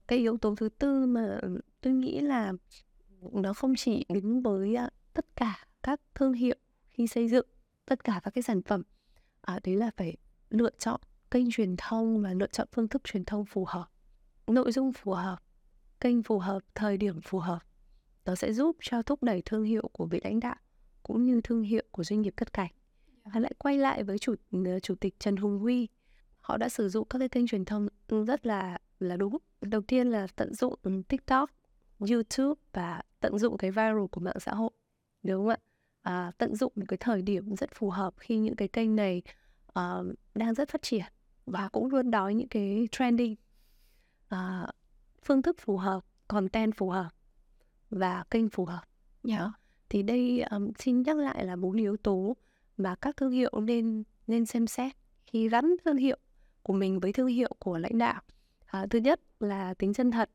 [0.08, 1.40] Cái yếu tố thứ tư mà
[1.82, 2.54] tôi nghĩ là
[3.32, 4.76] nó không chỉ đứng với
[5.14, 6.56] tất cả các thương hiệu
[7.02, 7.46] khi xây dựng
[7.86, 8.84] tất cả các cái sản phẩm
[9.42, 10.18] à, đấy là phải
[10.50, 13.86] lựa chọn kênh truyền thông và lựa chọn phương thức truyền thông phù hợp
[14.48, 15.44] nội dung phù hợp
[16.00, 17.60] kênh phù hợp thời điểm phù hợp.
[18.26, 20.56] Nó sẽ giúp cho thúc đẩy thương hiệu của vị lãnh đạo
[21.04, 22.72] cũng như thương hiệu của doanh nghiệp cất cảnh
[23.24, 24.36] và lại quay lại với chủ
[24.84, 25.88] chủ tịch Trần Hùng Huy.
[26.42, 27.88] Họ đã sử dụng các cái kênh truyền thông
[28.28, 29.38] rất là là đúng.
[29.62, 31.50] Đầu tiên là tận dụng TikTok
[32.00, 34.72] YouTube và tận dụng cái viral của mạng xã hội
[35.24, 35.58] đúng không ạ
[36.02, 39.22] à, tận dụng một cái thời điểm rất phù hợp khi những cái kênh này
[39.80, 41.06] uh, đang rất phát triển
[41.46, 43.36] và cũng luôn đói những cái trending
[44.36, 44.70] uh,
[45.24, 47.10] phương thức phù hợp content phù hợp
[47.90, 48.82] và kênh phù hợp.
[49.28, 49.52] Yeah.
[49.90, 52.36] thì đây um, xin nhắc lại là bốn yếu tố
[52.78, 54.94] mà các thương hiệu nên nên xem xét
[55.26, 56.18] khi gắn thương hiệu
[56.64, 58.22] của mình với thương hiệu của lãnh đạo.
[58.66, 60.30] À, thứ nhất là tính chân thật.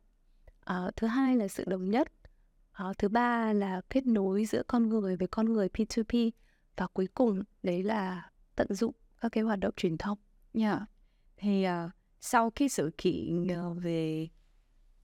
[0.64, 2.08] À, thứ hai là sự đồng nhất
[2.76, 6.30] à, thứ ba là kết nối giữa con người với con người P2P
[6.76, 10.18] và cuối cùng đấy là tận dụng các cái hoạt động truyền thông.
[10.52, 10.78] Yeah.
[11.36, 14.28] Thì uh, sau cái sự kiện uh, về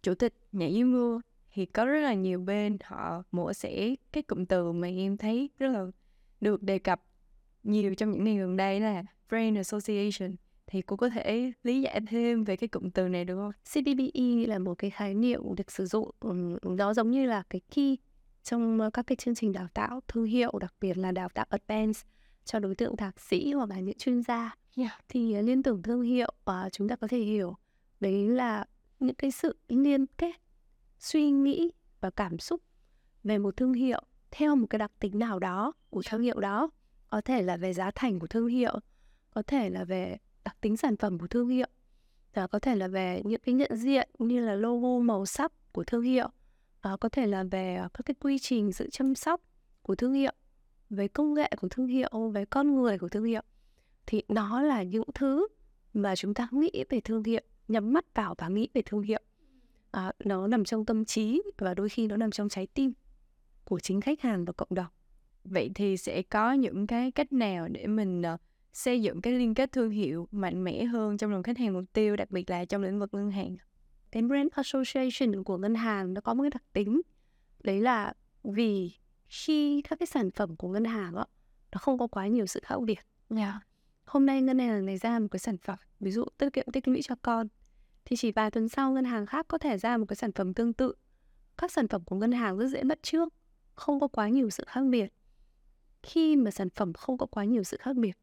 [0.03, 1.21] chủ tịch nhảy dưới mưa
[1.53, 5.51] thì có rất là nhiều bên họ mổ xẻ cái cụm từ mà em thấy
[5.59, 5.87] rất là
[6.41, 7.03] được đề cập
[7.63, 12.01] nhiều trong những ngày gần đây là brand association thì cô có thể lý giải
[12.09, 13.53] thêm về cái cụm từ này được không?
[13.73, 16.11] CBBE là một cái khái niệm được sử dụng
[16.63, 17.97] nó giống như là cái key
[18.43, 22.03] trong các cái chương trình đào tạo thương hiệu đặc biệt là đào tạo advanced
[22.45, 24.93] cho đối tượng thạc sĩ hoặc là những chuyên gia yeah.
[25.09, 27.57] thì ờ, liên tưởng thương hiệu uh, chúng ta có thể hiểu
[28.01, 28.65] đấy là
[29.01, 30.35] những cái sự liên kết
[30.99, 31.71] suy nghĩ
[32.01, 32.61] và cảm xúc
[33.25, 36.71] về một thương hiệu theo một cái đặc tính nào đó của thương hiệu đó
[37.11, 38.79] có thể là về giá thành của thương hiệu
[39.31, 41.67] có thể là về đặc tính sản phẩm của thương hiệu.
[42.35, 45.85] Và có thể là về những cái nhận diện như là logo màu sắc của
[45.85, 46.29] thương hiệu.
[46.81, 49.41] À, có thể là về à, các cái quy trình sự chăm sóc
[49.83, 50.33] của thương hiệu
[50.91, 53.43] về công nghệ của thương hiệu về con người của thương hiệu.
[54.07, 55.47] Thì nó là những thứ
[55.95, 59.21] mà chúng ta nghĩ về thương hiệu nhắm mắt vào và nghĩ về thương hiệu.
[59.91, 62.93] À, nó nằm trong tâm trí và đôi khi nó nằm trong trái tim
[63.65, 64.87] của chính khách hàng và cộng đồng.
[65.45, 68.41] Vậy thì sẽ có những cái cách nào để mình uh,
[68.73, 71.85] xây dựng cái liên kết thương hiệu mạnh mẽ hơn trong lòng khách hàng mục
[71.93, 73.57] tiêu, đặc biệt là trong lĩnh vực ngân hàng.
[74.11, 77.01] Cái brand association của ngân hàng nó có một cái đặc tính
[77.63, 78.13] đấy là
[78.45, 78.93] vì
[79.29, 81.27] khi các cái sản phẩm của ngân hàng đó,
[81.73, 82.99] nó không có quá nhiều sự khác biệt.
[83.37, 83.55] Yeah.
[84.05, 86.89] Hôm nay ngân hàng này ra một cái sản phẩm, ví dụ tiết kiệm tích
[86.89, 87.49] lũy cho con,
[88.05, 90.55] thì chỉ vài tuần sau ngân hàng khác có thể ra một cái sản phẩm
[90.55, 90.95] tương tự.
[91.59, 93.35] Các sản phẩm của ngân hàng rất dễ bắt trước,
[93.75, 95.13] không có quá nhiều sự khác biệt.
[96.03, 98.17] Khi mà sản phẩm không có quá nhiều sự khác biệt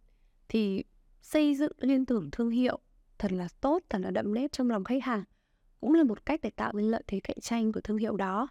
[0.50, 0.84] thì
[1.22, 2.80] xây dựng liên tưởng thương hiệu
[3.18, 5.24] thật là tốt, thật là đậm nét trong lòng khách hàng
[5.82, 8.48] cũng là một cách để tạo nên lợi thế cạnh tranh của thương hiệu đó.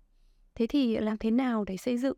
[0.54, 2.16] Thế thì làm thế nào để xây dựng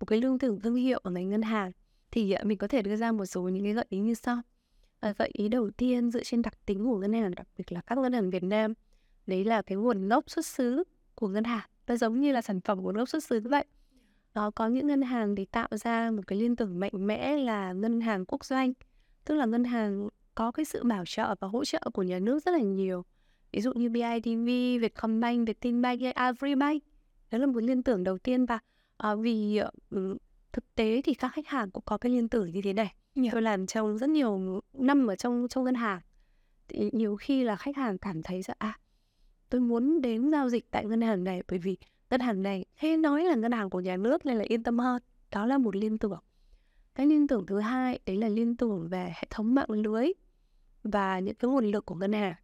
[0.00, 1.72] một cái lương tưởng thương hiệu ở ngành ngân hàng?
[2.10, 4.40] Thì à, mình có thể đưa ra một số những cái gợi ý như sau.
[5.00, 7.80] À, gợi ý đầu tiên dựa trên đặc tính của ngân hàng, đặc biệt là
[7.80, 8.74] các ngân hàng Việt Nam,
[9.26, 11.68] đấy là cái nguồn gốc xuất xứ của ngân hàng.
[11.86, 13.64] Nó giống như là sản phẩm nguồn gốc xuất xứ vậy.
[14.34, 17.72] nó có những ngân hàng thì tạo ra một cái liên tưởng mạnh mẽ là
[17.72, 18.72] ngân hàng quốc doanh
[19.24, 22.44] tức là ngân hàng có cái sự bảo trợ và hỗ trợ của nhà nước
[22.44, 23.04] rất là nhiều.
[23.52, 24.46] Ví dụ như BIDV,
[24.80, 26.82] Vietcombank, Vietinbank hay Agribank.
[27.30, 28.58] Đó là một liên tưởng đầu tiên và
[29.12, 29.60] uh, vì
[29.96, 30.16] uh,
[30.52, 32.94] thực tế thì các khách hàng cũng có cái liên tưởng như thế này.
[33.14, 33.32] Yeah.
[33.32, 36.00] tôi làm trong rất nhiều năm ở trong trong ngân hàng.
[36.68, 38.78] Thì nhiều khi là khách hàng cảm thấy rằng à
[39.50, 41.76] tôi muốn đến giao dịch tại ngân hàng này bởi vì
[42.10, 44.78] ngân hàng này hay nói là ngân hàng của nhà nước nên là yên tâm
[44.78, 45.02] hơn.
[45.30, 46.20] Đó là một liên tưởng
[46.94, 50.12] cái liên tưởng thứ hai đấy là liên tưởng về hệ thống mạng lưới
[50.84, 52.34] và những cái nguồn lực của ngân hàng.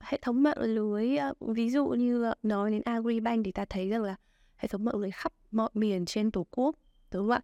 [0.00, 4.16] Hệ thống mạng lưới ví dụ như nói đến agribank thì ta thấy rằng là
[4.56, 6.76] hệ thống mạng lưới khắp mọi miền trên tổ quốc
[7.10, 7.40] đúng không ạ?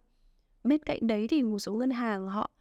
[0.63, 2.51] Bên cạnh đấy thì một số ngân hàng họ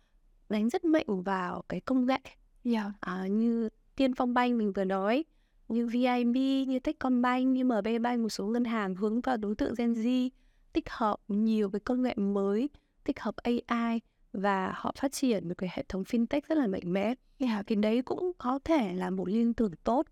[0.48, 2.20] đánh rất mạnh vào cái công nghệ.
[2.64, 2.92] Yeah.
[3.00, 5.24] à, như tiên phong bank mình vừa nói
[5.68, 6.36] như VIB,
[6.68, 10.28] như Techcombank, như MB Bank, một số ngân hàng hướng vào đối tượng Gen Z,
[10.72, 12.68] tích hợp nhiều cái công nghệ mới,
[13.04, 14.00] tích hợp AI
[14.32, 17.14] và họ phát triển một cái hệ thống fintech rất là mạnh mẽ.
[17.38, 20.06] Yeah, thì đấy cũng có thể là một liên tưởng tốt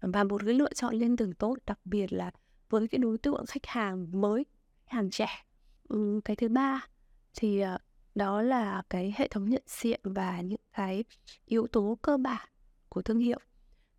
[0.00, 2.30] và một cái lựa chọn liên tưởng tốt, đặc biệt là
[2.70, 4.44] với cái đối tượng khách hàng mới,
[4.86, 5.28] khách hàng trẻ.
[5.88, 6.86] Ừ, cái thứ ba
[7.34, 7.78] thì ờ,
[8.14, 11.04] đó là cái hệ thống nhận diện và những cái
[11.46, 12.48] yếu tố cơ bản
[12.88, 13.38] của thương hiệu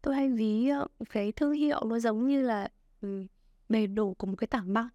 [0.01, 2.67] tôi hay ví ờ, cái thương hiệu nó giống như là
[3.01, 3.25] ừ,
[3.69, 4.89] bề đổ của một cái tảng băng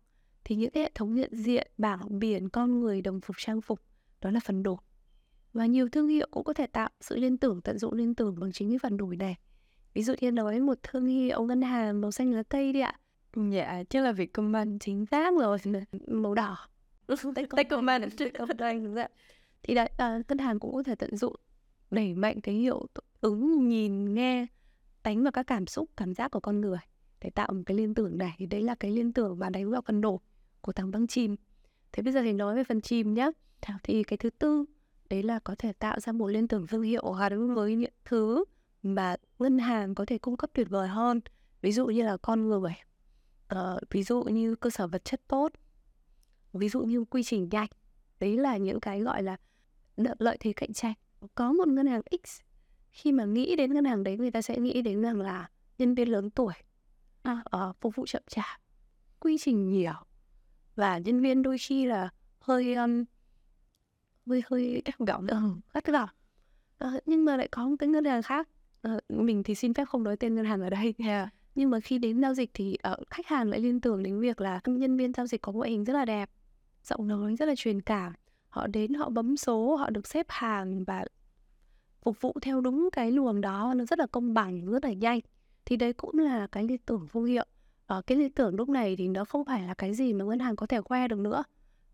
[0.45, 3.81] thì những cái hệ thống nhận diện bảng biển con người đồng phục trang phục
[4.21, 4.81] đó là phần đổ
[5.53, 8.41] và nhiều thương hiệu cũng có thể tạo sự liên tưởng tận dụng liên tưởng
[8.41, 9.37] bằng chính cái phần đổi này.
[9.95, 12.95] Ví dụ như nói một thương hiệu ngân hàng màu xanh lá cây đi ạ.
[13.37, 15.59] Dạ chứ là Vietcombank chính xác rồi.
[16.07, 16.57] Màu đỏ.
[17.57, 18.15] Techcombank
[19.63, 21.37] thì đấy uh, ngân hàng cũng có thể tận dụng
[21.91, 22.87] đẩy mạnh cái hiệu
[23.21, 24.47] ứng nhìn nghe
[25.05, 26.79] đánh vào các cảm xúc cảm giác của con người
[27.21, 28.35] để tạo một cái liên tưởng này.
[28.39, 30.21] Thì đấy là cái liên tưởng mà đánh vào phần nổ
[30.61, 31.37] của tảng băng chìm.
[31.93, 33.31] Thế bây giờ thì nói về phần chìm nhé
[33.83, 34.65] thì cái thứ tư
[35.11, 38.45] đấy là có thể tạo ra một liên tưởng thương hiệu gắn với những thứ
[38.83, 41.21] mà ngân hàng có thể cung cấp tuyệt vời hơn.
[41.63, 42.75] Ví dụ như là con người.
[43.55, 45.53] Uh, ví dụ như cơ sở vật chất tốt.
[46.53, 47.69] Ví dụ như quy trình nhanh.
[48.21, 49.37] Đấy là những cái gọi là
[49.97, 50.95] lợi thế cạnh tranh.
[51.35, 52.41] Có một ngân hàng X
[52.91, 55.95] khi mà nghĩ đến ngân hàng đấy người ta sẽ nghĩ đến rằng là nhân
[55.95, 56.55] viên lớn tuổi.
[57.23, 58.61] À, uh, phục vụ chậm chạp.
[59.21, 59.93] Quy trình nhiều
[60.81, 62.09] và nhân viên đôi khi là
[62.41, 63.05] hơi um,
[64.27, 65.37] hơi hơi gắt gỏng ừ,
[65.75, 66.09] gắt gỏng
[67.07, 68.49] nhưng mà lại có một cái ngân hàng khác.
[68.89, 70.95] Uh, mình thì xin phép không nói tên ngân hàng ở đây.
[70.99, 71.29] Yeah.
[71.55, 74.41] nhưng mà khi đến giao dịch thì uh, khách hàng lại liên tưởng đến việc
[74.41, 76.31] là nhân viên giao dịch có ngoại hình rất là đẹp
[76.85, 78.13] giọng nói rất là truyền cảm.
[78.49, 81.05] Họ đến họ bấm số họ được xếp hàng và
[82.03, 83.75] phục vụ theo đúng cái luồng đó.
[83.77, 85.21] Nó rất là công bằng rất là nhanh.
[85.65, 87.47] Thì đấy cũng là cái lý tưởng thương hiệu
[87.91, 90.39] ở cái lý tưởng lúc này thì nó không phải là cái gì mà ngân
[90.39, 91.45] hàng có thể khoe được nữa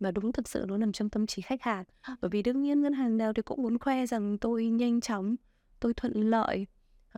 [0.01, 1.85] mà đúng thực sự nó nằm trong tâm trí khách hàng
[2.21, 5.37] bởi vì đương nhiên ngân hàng nào thì cũng muốn khoe rằng tôi nhanh chóng
[5.81, 6.67] tôi thuận lợi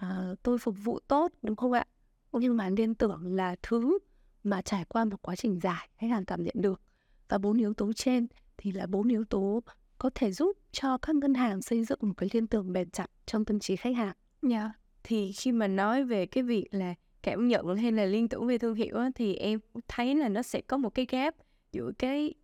[0.00, 1.84] uh, tôi phục vụ tốt đúng không ạ
[2.32, 3.98] nhưng mà liên tưởng là thứ
[4.44, 6.80] mà trải qua một quá trình dài khách hàng cảm nhận được
[7.28, 9.62] và bốn yếu tố trên thì là bốn yếu tố
[9.98, 13.10] có thể giúp cho các ngân hàng xây dựng một cái liên tưởng bền chặt
[13.26, 14.14] trong tâm trí khách hàng.
[14.42, 14.58] Dạ.
[14.58, 14.70] Yeah.
[15.02, 16.94] Thì khi mà nói về cái việc là
[17.30, 20.42] cảm nhận hay là liên tưởng về thương hiệu á, thì em thấy là nó
[20.42, 21.34] sẽ có một cái gap
[21.72, 22.34] giữa cái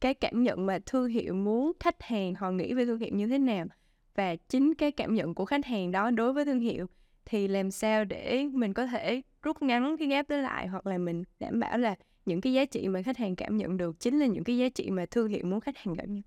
[0.00, 3.26] cái cảm nhận mà thương hiệu muốn khách hàng họ nghĩ về thương hiệu như
[3.26, 3.66] thế nào
[4.14, 6.86] và chính cái cảm nhận của khách hàng đó đối với thương hiệu.
[7.24, 10.98] Thì làm sao để mình có thể rút ngắn cái gap đó lại hoặc là
[10.98, 11.94] mình đảm bảo là
[12.26, 14.68] những cái giá trị mà khách hàng cảm nhận được chính là những cái giá
[14.68, 16.22] trị mà thương hiệu muốn khách hàng cảm nhận?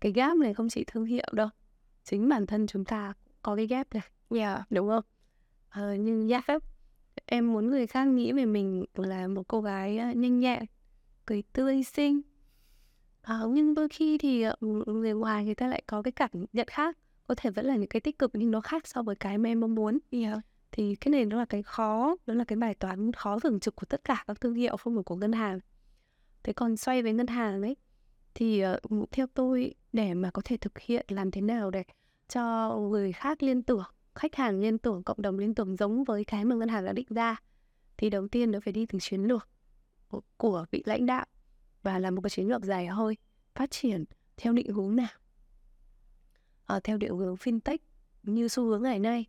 [0.00, 1.48] Cái gap này không chỉ thương hiệu đâu
[2.04, 4.02] chính bản thân chúng ta có cái gap này.
[4.30, 4.60] Yeah.
[4.70, 5.04] đúng không?
[5.68, 6.62] Ờ, nhưng gap
[7.30, 10.64] em muốn người khác nghĩ về mình là một cô gái ờ, nhanh nhẹn
[11.26, 12.20] cười tươi xinh.
[13.22, 14.44] À, nhưng đôi khi thì
[14.86, 17.88] người ngoài người ta lại có cái cảm nhận khác có thể vẫn là những
[17.88, 19.98] cái tích cực nhưng nó khác so với cái mà em mong muốn.
[20.10, 20.38] Yeah.
[20.72, 23.76] thì cái này nó là cái khó đó là cái bài toán khó thường trực
[23.76, 25.60] của tất cả các thương hiệu không phải của ngân hàng.
[26.42, 27.76] Thế còn xoay với ngân hàng ấy
[28.34, 28.64] thì
[28.94, 31.84] uh, theo tôi để mà có thể thực hiện làm thế nào để
[32.28, 36.24] cho người khác liên tưởng khách hàng liên tưởng cộng đồng liên tưởng giống với
[36.24, 37.36] cái mà ngân hàng đã định ra
[37.96, 39.48] thì đầu tiên nó phải đi từ chiến lược
[40.36, 41.26] của vị lãnh đạo
[41.82, 43.16] và là một cái chiến lược dài hơi
[43.54, 44.04] phát triển
[44.36, 45.08] theo định hướng nào?
[46.66, 47.78] À, theo định hướng fintech
[48.22, 49.26] như xu hướng ngày nay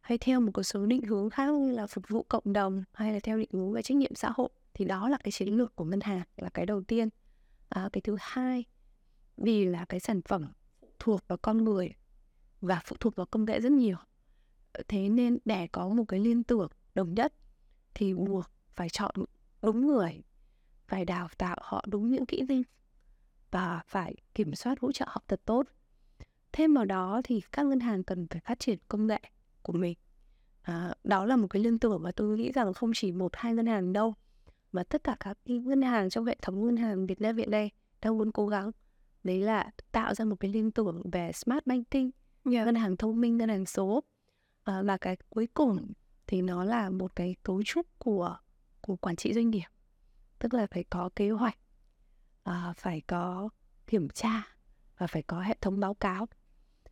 [0.00, 3.20] hay theo một số định hướng khác như là phục vụ cộng đồng hay là
[3.22, 5.84] theo định hướng về trách nhiệm xã hội thì đó là cái chiến lược của
[5.84, 7.08] ngân hàng là cái đầu tiên.
[7.68, 8.64] À, cái thứ hai
[9.36, 10.52] vì là cái sản phẩm
[10.98, 11.94] thuộc vào con người
[12.60, 13.96] và phụ thuộc vào công nghệ rất nhiều
[14.88, 17.34] thế nên để có một cái liên tưởng đồng nhất
[17.94, 19.14] thì buộc phải chọn
[19.62, 20.22] đúng người
[20.88, 22.62] phải đào tạo họ đúng những kỹ năng
[23.50, 25.66] và phải kiểm soát hỗ trợ họ thật tốt.
[26.52, 29.20] Thêm vào đó thì các ngân hàng cần phải phát triển công nghệ
[29.62, 29.98] của mình.
[30.62, 33.54] À, đó là một cái liên tưởng mà tôi nghĩ rằng không chỉ một hai
[33.54, 34.14] ngân hàng đâu
[34.72, 37.70] mà tất cả các ngân hàng trong hệ thống ngân hàng Việt Nam hiện nay
[38.02, 38.70] đang muốn cố gắng.
[39.24, 42.10] Đấy là tạo ra một cái liên tưởng về smart banking
[42.52, 42.66] yeah.
[42.66, 44.00] ngân hàng thông minh ngân hàng số
[44.68, 45.92] à, và cái cuối cùng
[46.26, 48.36] thì nó là một cái cấu trúc của
[48.80, 49.66] của quản trị doanh nghiệp.
[50.38, 51.58] Tức là phải có kế hoạch
[52.42, 53.48] à, phải có
[53.86, 54.42] kiểm tra
[54.98, 56.28] và phải có hệ thống báo cáo.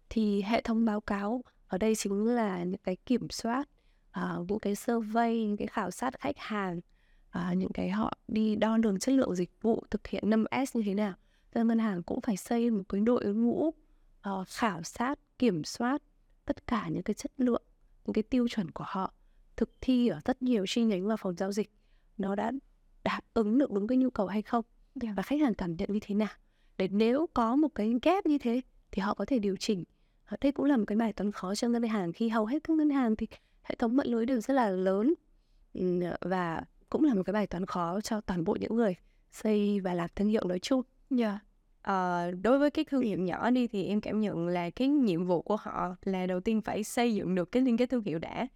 [0.08, 3.68] Thì hệ thống báo cáo ở đây chính là những cái kiểm soát
[4.10, 6.80] à, những cái survey những cái khảo sát khách hàng
[7.30, 10.82] à, những cái họ đi đo lường chất lượng dịch vụ thực hiện 5S như
[10.86, 11.14] thế nào.
[11.50, 16.02] Tức ngân hàng cũng phải xây một cái đội ngũ uh, khảo sát kiểm soát
[16.46, 17.62] tất cả những cái chất lượng
[18.04, 19.12] những cái tiêu chuẩn của họ
[19.56, 21.70] thực thi ở rất nhiều chi nhánh và phòng giao dịch
[22.18, 22.52] nó đã
[23.04, 25.12] đáp ứng được đúng cái nhu cầu hay không dạ.
[25.16, 26.28] và khách hàng cảm nhận như thế nào
[26.78, 28.60] để nếu có một cái gap như thế
[28.92, 29.84] thì họ có thể điều chỉnh
[30.40, 32.76] đây cũng là một cái bài toán khó cho ngân hàng khi hầu hết các
[32.76, 33.26] ngân hàng thì
[33.62, 35.14] hệ thống mạng lưới đều rất là lớn
[36.20, 38.94] và cũng là một cái bài toán khó cho toàn bộ những người
[39.32, 40.82] xây và làm thương hiệu nói chung.
[41.18, 41.45] Yeah.
[41.86, 45.24] Ờ, đối với cái thương hiệu nhỏ đi thì em cảm nhận là cái nhiệm
[45.24, 48.18] vụ của họ là đầu tiên phải xây dựng được cái liên kết thương hiệu
[48.18, 48.46] đã.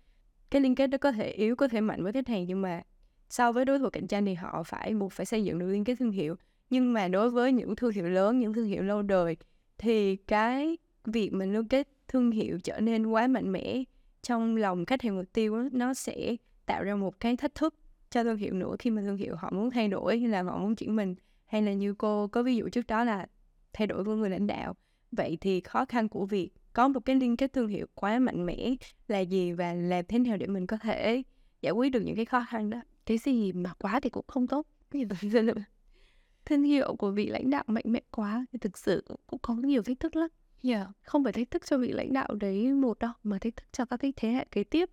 [0.50, 2.82] Cái liên kết đó có thể yếu, có thể mạnh với khách hàng nhưng mà
[3.28, 5.84] so với đối thủ cạnh tranh thì họ phải buộc phải xây dựng được liên
[5.84, 6.36] kết thương hiệu.
[6.70, 9.36] Nhưng mà đối với những thương hiệu lớn, những thương hiệu lâu đời
[9.78, 13.84] thì cái việc mình liên kết thương hiệu trở nên quá mạnh mẽ
[14.22, 17.74] trong lòng khách hàng mục tiêu đó, nó sẽ tạo ra một cái thách thức
[18.10, 20.58] cho thương hiệu nữa khi mà thương hiệu họ muốn thay đổi hay là họ
[20.58, 21.14] muốn chuyển mình
[21.50, 23.26] hay là như cô có ví dụ trước đó là
[23.72, 24.74] thay đổi của người lãnh đạo
[25.12, 28.46] vậy thì khó khăn của việc có một cái liên kết thương hiệu quá mạnh
[28.46, 28.74] mẽ
[29.08, 31.22] là gì và làm thế nào để mình có thể
[31.62, 34.46] giải quyết được những cái khó khăn đó cái gì mà quá thì cũng không
[34.46, 34.66] tốt
[36.44, 39.82] thương hiệu của vị lãnh đạo mạnh mẽ quá thì thực sự cũng có nhiều
[39.82, 40.28] thách thức lắm
[40.62, 40.88] Yeah.
[41.02, 43.84] Không phải thách thức cho vị lãnh đạo đấy một đâu mà thách thức cho
[43.84, 44.90] các cái thế hệ kế tiếp.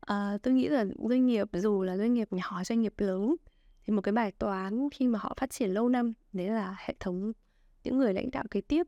[0.00, 3.36] À, tôi nghĩ là doanh nghiệp dù là doanh nghiệp nhỏ doanh nghiệp lớn
[3.88, 6.94] thì một cái bài toán khi mà họ phát triển lâu năm đấy là hệ
[7.00, 7.32] thống
[7.84, 8.86] những người lãnh đạo kế tiếp.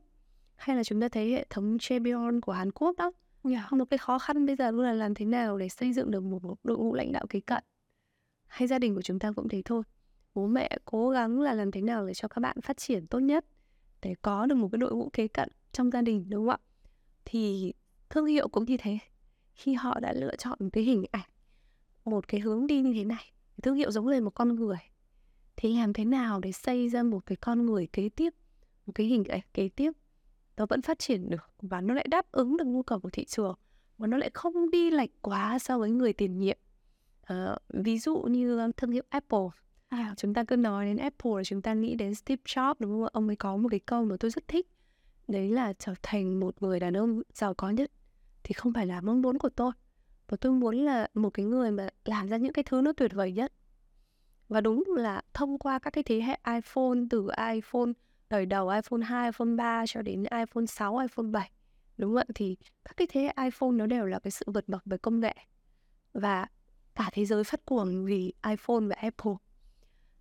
[0.55, 3.11] Hay là chúng ta thấy hệ thống Chebion của Hàn Quốc đó.
[3.43, 3.73] Yeah.
[3.73, 6.23] một cái khó khăn bây giờ luôn là làm thế nào để xây dựng được
[6.23, 7.63] một, một đội ngũ lãnh đạo kế cận.
[8.47, 9.83] Hay gia đình của chúng ta cũng thế thôi.
[10.33, 13.19] Bố mẹ cố gắng là làm thế nào để cho các bạn phát triển tốt
[13.19, 13.45] nhất
[14.01, 16.57] để có được một cái đội ngũ kế cận trong gia đình đúng không ạ?
[17.25, 17.73] Thì
[18.09, 18.97] thương hiệu cũng như thế.
[19.53, 21.29] Khi họ đã lựa chọn một cái hình ảnh
[22.05, 24.77] một cái hướng đi như thế này thương hiệu giống lên một con người
[25.57, 28.33] thì làm thế nào để xây ra một cái con người kế tiếp
[28.85, 29.91] một cái hình ảnh kế tiếp
[30.57, 33.25] nó vẫn phát triển được và nó lại đáp ứng được nhu cầu của thị
[33.25, 33.55] trường
[33.97, 36.57] và nó lại không đi lệch quá so với người tiền nhiệm?
[37.33, 39.47] Uh, ví dụ như thương hiệu Apple.
[39.89, 42.91] À, chúng ta cứ nói đến Apple là chúng ta nghĩ đến Steve Jobs đúng
[42.91, 44.67] không ông ấy có một cái câu mà tôi rất thích.
[45.27, 47.91] Đấy là trở thành một người đàn ông giàu có nhất
[48.43, 49.71] thì không phải là mong muốn của tôi.
[50.27, 53.13] Và tôi muốn là một cái người mà làm ra những cái thứ nó tuyệt
[53.13, 53.53] vời nhất
[54.51, 57.91] và đúng là thông qua các cái thế hệ iPhone từ iPhone
[58.29, 61.51] đời đầu iPhone 2, iPhone 3 cho đến iPhone 6, iPhone 7
[61.97, 62.31] đúng không ạ?
[62.35, 65.19] Thì các cái thế hệ iPhone nó đều là cái sự vượt bậc về công
[65.19, 65.35] nghệ
[66.13, 66.47] và
[66.95, 69.33] cả thế giới phát cuồng vì iPhone và Apple.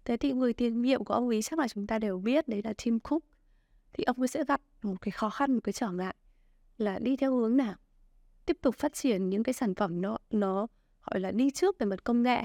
[0.04, 2.60] Thế thì người tiền nhiệm của ông ấy chắc là chúng ta đều biết đấy
[2.64, 3.22] là Tim Cook.
[3.92, 6.14] Thì ông ấy sẽ gặp một cái khó khăn một cái trở ngại
[6.78, 7.74] là đi theo hướng nào?
[8.46, 10.66] Tiếp tục phát triển những cái sản phẩm nó nó
[11.02, 12.44] gọi là đi trước về mặt công nghệ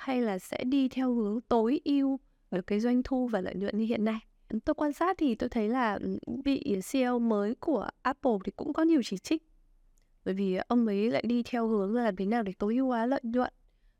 [0.00, 3.78] hay là sẽ đi theo hướng tối ưu ở cái doanh thu và lợi nhuận
[3.78, 4.18] như hiện nay?
[4.64, 8.72] Tôi quan sát thì tôi thấy là ừ, vị CEO mới của Apple thì cũng
[8.72, 9.42] có nhiều chỉ trích.
[10.24, 12.86] Bởi vì ông ấy lại đi theo hướng là làm thế nào để tối ưu
[12.86, 13.52] hóa lợi nhuận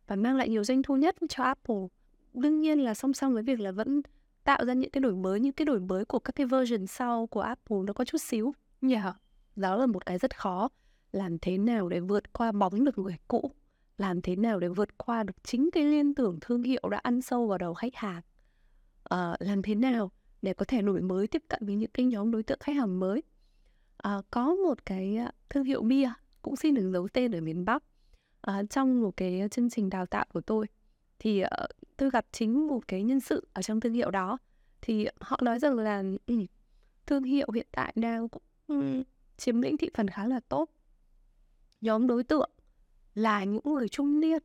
[0.06, 1.86] và mang lại nhiều doanh thu nhất cho Apple.
[2.34, 4.02] Đương nhiên là song song với việc là vẫn
[4.44, 7.26] tạo ra những cái đổi mới, những cái đổi mới của các cái version sau
[7.26, 8.54] của Apple nó có chút xíu
[8.90, 9.16] yeah.
[9.56, 10.68] đó là một cái rất khó.
[11.12, 13.50] Làm thế nào để vượt qua bóng được người cũ?
[14.00, 17.22] Làm thế nào để vượt qua được chính cái liên tưởng thương hiệu đã ăn
[17.22, 18.22] sâu vào đầu khách hàng?
[19.04, 20.10] À, làm thế nào
[20.42, 23.00] để có thể đổi mới tiếp cận với những cái nhóm đối tượng khách hàng
[23.00, 23.22] mới?
[23.96, 27.64] À, có một cái à, thương hiệu bia cũng xin được giấu tên ở miền
[27.64, 27.84] Bắc.
[28.40, 30.66] À, trong một cái chương trình đào tạo của tôi
[31.18, 34.38] thì uh, tôi gặp chính một cái nhân sự ở trong thương hiệu đó.
[34.82, 36.34] Thì họ nói rằng là ừ,
[37.06, 39.02] thương hiệu hiện tại đang cũng um,
[39.36, 40.68] chiếm lĩnh thị phần khá là tốt.
[41.80, 42.50] Nhóm đối tượng
[43.14, 44.42] là những người trung niên.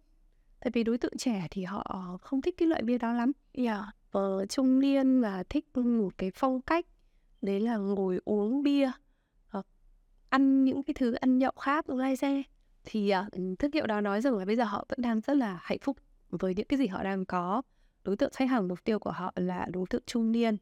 [0.59, 3.31] Tại vì đối tượng trẻ thì họ không thích cái loại bia đó lắm.
[3.53, 3.85] Yeah.
[4.11, 6.85] ờ, trung niên và thích một cái phong cách
[7.41, 8.91] đấy là ngồi uống bia
[9.47, 9.65] hoặc
[10.29, 12.43] ăn những cái thứ ăn nhậu khác lai xe.
[12.83, 15.59] Thì uh, thương hiệu đó nói rằng là bây giờ họ vẫn đang rất là
[15.61, 15.97] hạnh phúc
[16.29, 17.61] với những cái gì họ đang có.
[18.03, 20.57] Đối tượng khách hàng mục tiêu của họ là đối tượng trung niên.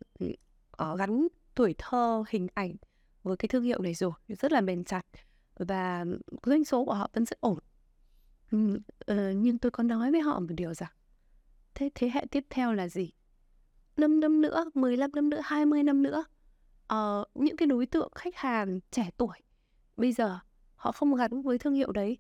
[0.71, 2.75] Có gắn tuổi thơ hình ảnh
[3.23, 5.05] với cái thương hiệu này rồi rất là bền chặt.
[5.55, 6.05] Và
[6.43, 7.59] doanh số của họ vẫn rất ổn.
[7.59, 7.72] ờ,
[9.35, 10.91] nhưng tôi có nói với họ một điều rằng
[11.75, 13.11] thế thế hệ tiếp theo là gì
[13.97, 16.25] 5 năm nữa 15 năm nữa 20 năm nữa
[16.93, 19.37] uh, những cái đối tượng khách hàng trẻ tuổi
[19.97, 20.39] bây giờ
[20.75, 22.17] họ không gắn với thương hiệu đấy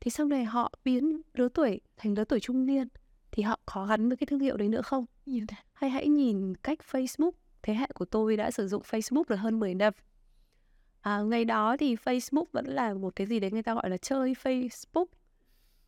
[0.00, 2.88] thì sau này họ biến lứa tuổi thành lứa tuổi trung niên
[3.32, 5.06] thì họ có gắn với cái thương hiệu đấy nữa không?
[5.72, 7.30] Hay hãy nhìn cách Facebook
[7.62, 9.92] thế hệ của tôi đã sử dụng Facebook được hơn 10 năm.
[11.00, 13.96] À, ngày đó thì Facebook vẫn là một cái gì đấy người ta gọi là
[13.96, 15.06] chơi Facebook,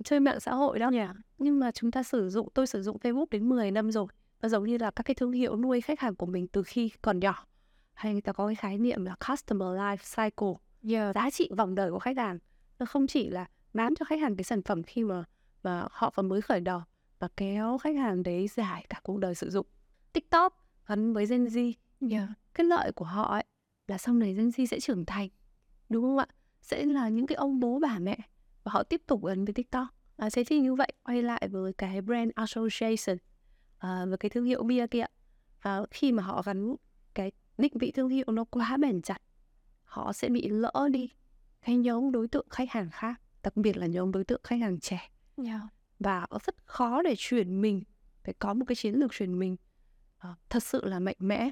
[0.05, 0.91] chơi mạng xã hội đó.
[0.93, 1.17] Yeah.
[1.39, 4.07] Nhưng mà chúng ta sử dụng, tôi sử dụng Facebook đến 10 năm rồi.
[4.41, 6.91] Và giống như là các cái thương hiệu nuôi khách hàng của mình từ khi
[7.03, 7.47] còn nhỏ.
[7.95, 10.55] Hay người ta có cái khái niệm là Customer Life Cycle,
[10.95, 11.15] yeah.
[11.15, 12.39] giá trị vòng đời của khách hàng.
[12.79, 15.25] Nó không chỉ là bán cho khách hàng cái sản phẩm khi mà
[15.65, 16.83] mà họ còn mới khởi đầu
[17.19, 19.67] và kéo khách hàng đấy dài cả cuộc đời sử dụng
[20.13, 21.73] tiktok gắn với gen z
[22.11, 22.29] yeah.
[22.55, 23.45] cái lợi của họ ấy
[23.89, 25.29] là sau này gen z sẽ trưởng thành
[25.89, 26.27] đúng không ạ
[26.61, 28.19] sẽ là những cái ông bố bà mẹ
[28.65, 29.89] và họ tiếp tục gắn với tiktok.
[30.17, 33.19] À, thế thì như vậy quay lại với cái brand association
[33.79, 35.05] à, với cái thương hiệu bia kia.
[35.59, 36.77] À, khi mà họ gắn
[37.15, 39.19] cái định vị thương hiệu nó quá bền chặt
[39.85, 41.11] họ sẽ bị lỡ đi
[41.63, 44.81] cái nhóm đối tượng khách hàng khác đặc biệt là nhóm đối tượng khách hàng
[44.81, 45.11] trẻ.
[45.37, 45.61] Yeah.
[45.99, 47.83] và rất khó để chuyển mình
[48.25, 49.57] phải có một cái chiến lược chuyển mình
[50.31, 51.51] uh, thật sự là mạnh mẽ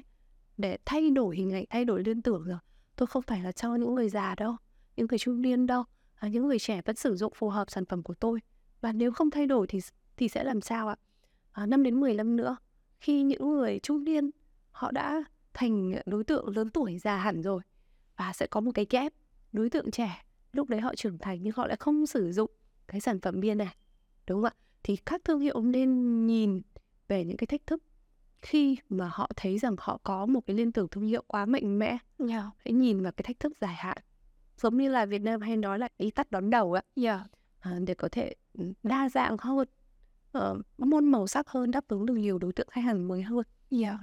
[0.57, 2.59] để thay đổi hình ảnh thay đổi liên tưởng rồi.
[2.95, 4.55] Tôi không phải là cho những người già đâu
[4.95, 5.83] những người trung niên đâu
[6.23, 8.39] à, những người trẻ vẫn sử dụng phù hợp sản phẩm của tôi.
[8.81, 9.79] Và nếu không thay đổi thì
[10.17, 10.95] thì sẽ làm sao ạ?
[11.51, 12.57] À, 5 đến 10 năm nữa
[12.99, 14.29] khi những người trung niên
[14.71, 17.61] họ đã thành đối tượng lớn tuổi già hẳn rồi
[18.17, 19.13] và sẽ có một cái gap
[19.51, 22.51] đối tượng trẻ lúc đấy họ trưởng thành nhưng họ lại không sử dụng
[22.87, 23.75] cái sản phẩm bia này
[24.27, 24.53] đúng không ạ?
[24.83, 26.61] Thì các thương hiệu nên nhìn
[27.07, 27.83] về những cái thách thức.
[28.41, 31.79] Khi mà họ thấy rằng họ có một cái liên tưởng thương hiệu quá mạnh
[31.79, 31.97] mẽ
[32.29, 32.45] yeah.
[32.57, 33.97] hãy nhìn vào cái thách thức dài hạn
[34.63, 36.81] giống như là Việt Nam hay nói là ý tắt đón đầu á.
[36.95, 37.21] Yeah.
[37.59, 39.67] à, để có thể ừ, đa dạng hơn
[40.37, 43.43] uh, môn màu sắc hơn đáp ứng được nhiều đối tượng khách hàng mới hơn.
[43.71, 43.95] Yeah.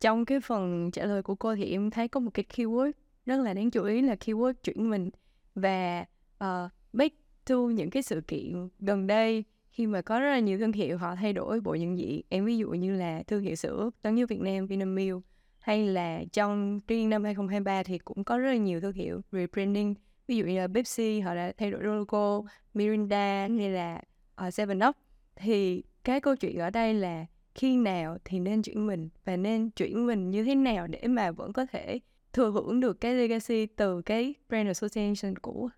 [0.00, 2.92] trong cái phần trả lời của cô thì em thấy có một cái keyword
[3.26, 5.10] rất là đáng chú ý là keyword chuyển mình.
[5.54, 6.04] Và
[6.44, 10.58] uh, back to những cái sự kiện gần đây khi mà có rất là nhiều
[10.58, 12.22] thương hiệu họ thay đổi bộ nhận diện.
[12.28, 15.22] Em ví dụ như là thương hiệu sữa Tân như Việt Nam Vinamilk
[15.70, 19.94] hay là trong riêng năm 2023 thì cũng có rất là nhiều thương hiệu rebranding
[20.26, 22.42] ví dụ như là Pepsi họ đã thay đổi logo
[22.74, 24.02] Mirinda hay là
[24.46, 24.96] uh, Seven Up.
[25.36, 29.70] Thì cái câu chuyện ở đây là khi nào thì nên chuyển mình và nên
[29.70, 32.00] chuyển mình như thế nào để mà vẫn có thể
[32.32, 35.68] thừa hưởng được cái legacy từ cái brand association cũ?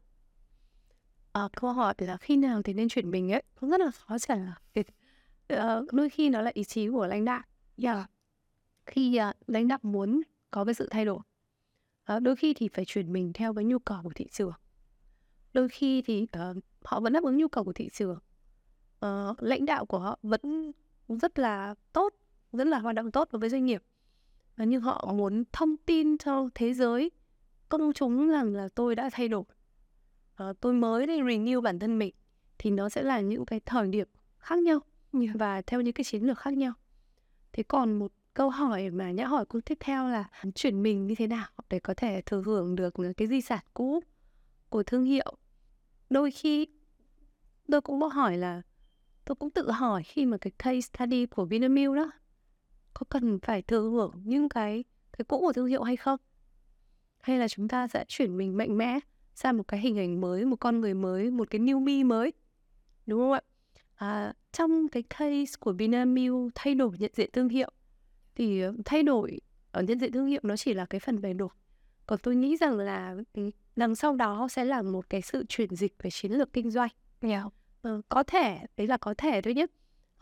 [1.33, 3.43] À, câu hỏi là khi nào thì nên chuyển mình ấy?
[3.61, 4.85] Cũng rất là khó trả lời.
[5.53, 7.43] Uh, đôi khi nó là ý chí của lãnh đạo.
[7.83, 8.12] Yeah
[8.87, 11.19] khi uh, lãnh đạo muốn có cái sự thay đổi.
[12.17, 14.53] Uh, đôi khi thì phải chuyển mình theo với nhu cầu của thị trường.
[15.53, 18.19] Đôi khi thì uh, họ vẫn đáp ứng nhu cầu của thị trường.
[19.07, 20.73] Uh, lãnh đạo của họ vẫn
[21.09, 22.15] rất là tốt
[22.53, 23.83] rất là hoạt động tốt đối với doanh nghiệp.
[24.57, 27.11] Và nhưng họ muốn thông tin cho thế giới
[27.69, 29.45] công chúng rằng là tôi đã thay đổi.
[30.43, 32.15] Uh, tôi mới đi renew bản thân mình
[32.59, 34.81] thì nó sẽ là những cái thời điểm khác nhau
[35.35, 36.73] và theo những cái chiến lược khác nhau.
[37.53, 41.15] Thế còn một câu hỏi mà nhã hỏi cũng tiếp theo là chuyển mình như
[41.15, 44.01] thế nào để có thể thừa hưởng được cái di sản cũ
[44.69, 45.37] của thương hiệu?
[46.11, 46.67] Đôi khi
[47.71, 48.63] tôi cũng có hỏi là
[49.25, 52.11] tôi cũng tự hỏi khi mà cái case study của Vinamilk đó
[52.95, 54.85] có cần phải thừa hưởng những cái
[55.19, 56.21] cái cũ của thương hiệu hay không?
[57.21, 58.99] Hay là chúng ta sẽ chuyển mình mạnh mẽ
[59.35, 62.33] sang một cái hình ảnh mới một con người mới một cái new me mới?
[63.07, 63.41] Đúng không ạ?
[63.95, 67.71] À, trong cái case của Vinamilk thay đổi nhận diện thương hiệu
[68.35, 69.41] thì ờ, thay đổi
[69.73, 71.49] ở nhận diện thương hiệu nó chỉ là cái phần bề nổi.
[72.07, 73.17] Còn tôi nghĩ rằng là
[73.77, 76.91] đằng sau đó sẽ là một cái sự chuyển dịch về chiến lược kinh doanh.
[77.21, 77.45] Yeah.
[77.83, 79.67] ờ, có thể đấy là có thể thôi nhé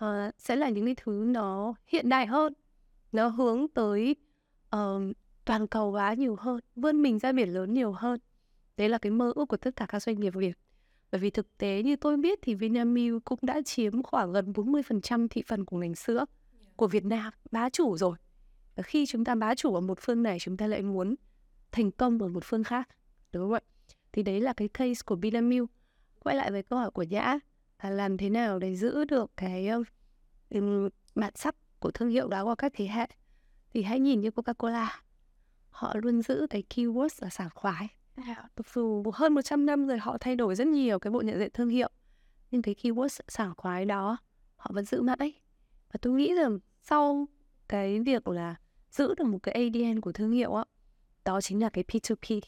[0.05, 2.53] uh, sẽ là những cái thứ nó hiện đại hơn
[3.13, 4.17] nó hướng tới
[4.77, 5.03] uh,
[5.45, 8.21] toàn cầu hóa nhiều hơn vươn mình ra biển lớn nhiều hơn.
[8.77, 10.59] Đấy là cái mơ ước của tất cả các doanh nghiệp việt.
[11.13, 15.29] Bởi vì thực tế như tôi biết thì Vinamilk cũng đã chiếm khoảng gần 40%
[15.31, 16.25] thị phần của ngành sữa
[16.81, 18.17] của Việt Nam bá chủ rồi.
[18.77, 21.15] Và khi chúng ta bá chủ ở một phương này chúng ta lại muốn
[21.73, 22.89] thành công ở một phương khác
[23.33, 23.61] đúng không ạ?
[24.13, 25.71] Thì đấy là cái case của Vinamilk
[26.19, 27.39] quay lại với câu hỏi của Nhã
[27.83, 29.69] là làm thế nào để giữ được cái
[30.51, 33.07] um, bản sắc của thương hiệu đó qua các thế hệ?
[33.75, 34.87] Thì hãy nhìn như Coca-Cola.
[35.71, 37.89] Họ luôn giữ cái keyword là sảng khoái.
[38.75, 41.69] Dù hơn 100 năm rồi họ thay đổi rất nhiều cái bộ nhận diện thương
[41.69, 41.91] hiệu
[42.51, 44.17] nhưng cái keyword sảng khoái đó
[44.57, 45.33] họ vẫn giữ mãi.
[45.93, 46.59] Và tôi nghĩ rằng
[46.91, 47.29] sau
[47.69, 48.55] cái việc là
[48.91, 50.65] giữ được một cái ADN của thương hiệu á
[51.25, 52.41] đó chính là cái P2P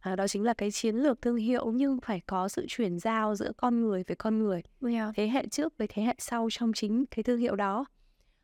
[0.00, 3.34] à, đó chính là cái chiến lược thương hiệu nhưng phải có sự chuyển giao
[3.34, 4.62] giữa con người với con người.
[4.82, 5.14] Yeah.
[5.16, 7.84] thế hệ trước với thế hệ sau trong chính cái thương hiệu đó.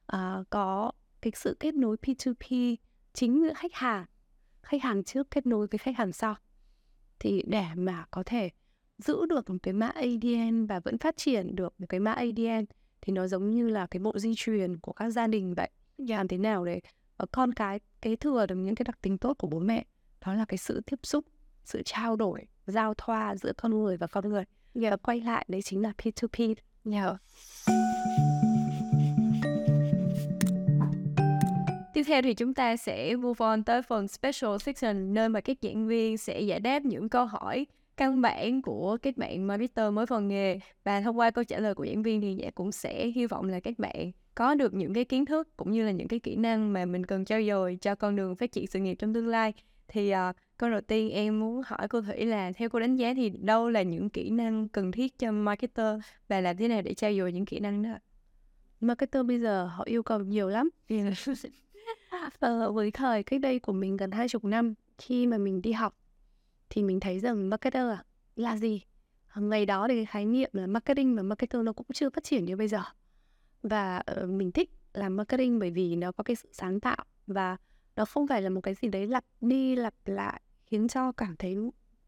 [0.07, 2.77] À, có cái sự kết nối P2P
[3.13, 4.07] chính giữa khách hàng
[4.63, 6.35] khách hàng trước kết nối với khách hàng sau.
[7.19, 8.51] Thì để mà có thể
[8.99, 12.65] giữ được một cái mã ADN và vẫn phát triển được một cái mã ADN
[13.03, 15.71] thì nó giống như là cái bộ di truyền của các gia đình vậy.
[15.99, 16.81] Làm thế nào để
[17.17, 19.85] ờ, con cái kế thừa được những cái đặc tính tốt của bố mẹ?
[20.27, 21.25] Đó là cái sự tiếp xúc
[21.65, 24.45] sự trao đổi giao thoa giữa con người và con người.
[24.75, 26.55] Và quay lại đấy chính là P2P
[26.93, 27.17] yeah.
[31.95, 35.57] Tiếp theo thì chúng ta sẽ move on tới phần special section nơi mà các
[35.63, 37.67] giảng viên sẽ giải đáp những câu hỏi
[38.01, 41.75] căn bản của các bạn marketer mới vào nghề và thông qua câu trả lời
[41.75, 44.95] của giảng viên thì dạ cũng sẽ hy vọng là các bạn có được những
[44.95, 47.79] cái kiến thức cũng như là những cái kỹ năng mà mình cần trau dồi
[47.81, 49.53] cho con đường phát triển sự nghiệp trong tương lai.
[49.89, 53.15] Thì uh, câu đầu tiên em muốn hỏi cô Thủy là theo cô đánh giá
[53.15, 56.95] thì đâu là những kỹ năng cần thiết cho marketer và làm thế nào để
[56.95, 57.99] trau dồi những kỹ năng đó
[58.81, 60.69] marketer bây giờ họ yêu cầu nhiều lắm.
[62.39, 65.73] Ờ, với thời cách đây của mình gần hai chục năm khi mà mình đi
[65.73, 66.00] học
[66.71, 68.05] thì mình thấy rằng marketer à,
[68.37, 68.83] là gì?
[69.37, 72.45] Ngày đó thì cái khái niệm là marketing và marketer nó cũng chưa phát triển
[72.45, 72.83] như bây giờ.
[73.63, 77.57] Và uh, mình thích làm marketing bởi vì nó có cái sự sáng tạo và
[77.97, 81.37] nó không phải là một cái gì đấy lặp đi lặp lại khiến cho cảm
[81.37, 81.57] thấy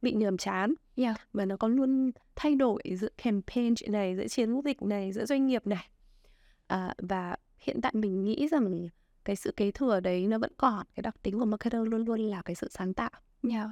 [0.03, 0.75] bị nhàm chán.
[0.97, 1.17] Yeah.
[1.33, 5.47] và nó có luôn thay đổi giữa campaign này giữa chiến dịch này giữa doanh
[5.47, 5.89] nghiệp này.
[6.67, 8.89] À, và hiện tại mình nghĩ rằng
[9.25, 10.87] cái sự kế thừa đấy nó vẫn còn.
[10.95, 13.11] Cái đặc tính của marketer luôn luôn là cái sự sáng tạo.
[13.51, 13.69] Yeah.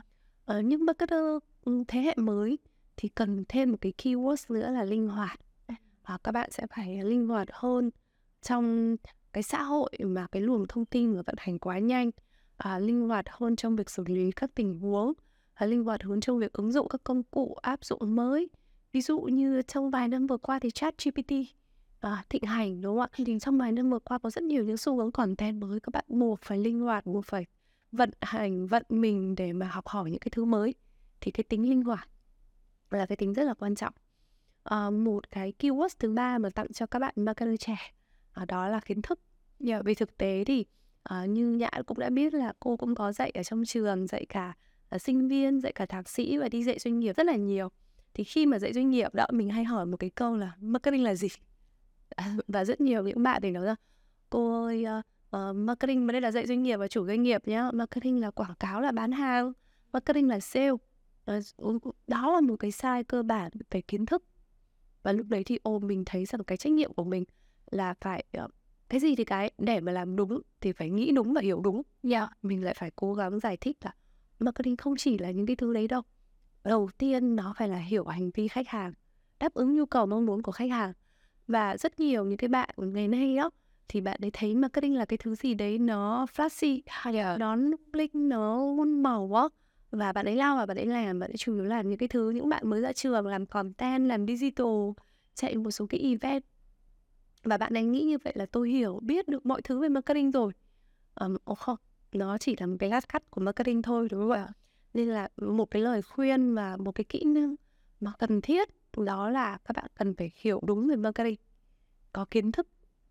[0.50, 1.20] Ờ, nhưng marketer
[1.64, 2.58] ừ, thế hệ mới
[2.96, 5.40] thì cần thêm một cái keyword nữa là linh hoạt.
[6.06, 7.90] Và các bạn sẽ phải linh hoạt hơn
[8.42, 8.96] trong
[9.32, 12.10] cái xã hội mà cái luồng thông tin và vận hành quá nhanh
[12.56, 15.12] à, linh hoạt hơn trong việc xử lý các tình huống
[15.60, 18.48] và linh hoạt hơn trong việc ứng dụng các công cụ áp dụng mới.
[18.92, 21.32] Ví dụ như trong vài năm vừa qua thì chat GPT
[22.00, 23.08] à, thịnh hành đúng không ạ?
[23.12, 25.90] Thì trong vài năm vừa qua có rất nhiều những xu hướng content mới các
[25.92, 27.46] bạn buộc phải linh hoạt buộc phải
[27.92, 30.74] vận hành vận mình để mà học hỏi những cái thứ mới
[31.20, 32.08] thì cái tính linh hoạt
[32.90, 33.94] là cái tính rất là quan trọng.
[34.64, 37.76] À, một cái keyword thứ ba mà tặng cho các bạn marketer trẻ
[38.32, 39.20] à, đó là kiến thức.
[39.66, 40.66] Yeah, vì thực tế thì
[41.02, 44.26] à, như nhã cũng đã biết là cô cũng có dạy ở trong trường dạy
[44.28, 44.56] cả
[44.88, 47.68] à, sinh viên dạy cả thạc sĩ và đi dạy doanh nghiệp rất là nhiều.
[48.14, 51.04] Thì khi mà dạy doanh nghiệp đó mình hay hỏi một cái câu là marketing
[51.04, 51.28] là gì?
[52.48, 53.76] Và rất nhiều những bạn thì nói rằng
[54.30, 54.86] cô ơi
[55.36, 57.70] uh, marketing mà đây là dạy doanh nghiệp và chủ doanh nghiệp nhá.
[57.74, 59.52] Marketing là quảng cáo là bán hàng.
[59.92, 60.70] Marketing là sale.
[61.62, 64.24] Uh, đó là một cái sai cơ bản về kiến thức.
[65.02, 67.24] Và lúc đấy thì ô mình thấy rằng cái trách nhiệm của mình
[67.70, 68.50] là phải uh,
[68.88, 71.74] cái gì thì cái để mà làm đúng thì phải nghĩ đúng và hiểu đúng.
[71.74, 71.84] Yeah.
[72.02, 72.28] Dạ.
[72.42, 73.94] mình lại phải cố gắng giải thích là
[74.38, 76.02] marketing không chỉ là những cái thứ đấy đâu.
[76.64, 78.92] Đầu tiên nó phải là hiểu hành vi khách hàng
[79.40, 80.92] đáp ứng nhu cầu mong muốn của khách hàng.
[81.48, 83.50] Và rất nhiều những cái bạn ngày nay đó
[83.90, 87.56] thì bạn ấy thấy marketing là cái thứ gì đấy nó flashy hay là nó
[87.92, 89.42] bling nó muôn màu á?
[89.90, 92.08] Và bạn ấy lao vào bạn ấy làm bạn ấy chủ yếu làm những cái
[92.08, 94.66] thứ những bạn mới ra trường làm content làm digital
[95.34, 96.44] chạy một số cái event.
[97.44, 100.30] Và bạn ấy nghĩ như vậy là tôi hiểu biết được mọi thứ về marketing
[100.30, 100.52] rồi.
[101.14, 101.76] Um, không
[102.12, 104.48] nó chỉ là một cái lát cắt của marketing thôi đúng không ạ?
[104.94, 107.54] Nên là một cái lời khuyên và một cái kỹ năng
[108.00, 111.36] mà cần thiết đó là các bạn cần phải hiểu đúng về marketing.
[112.12, 112.68] Có kiến thức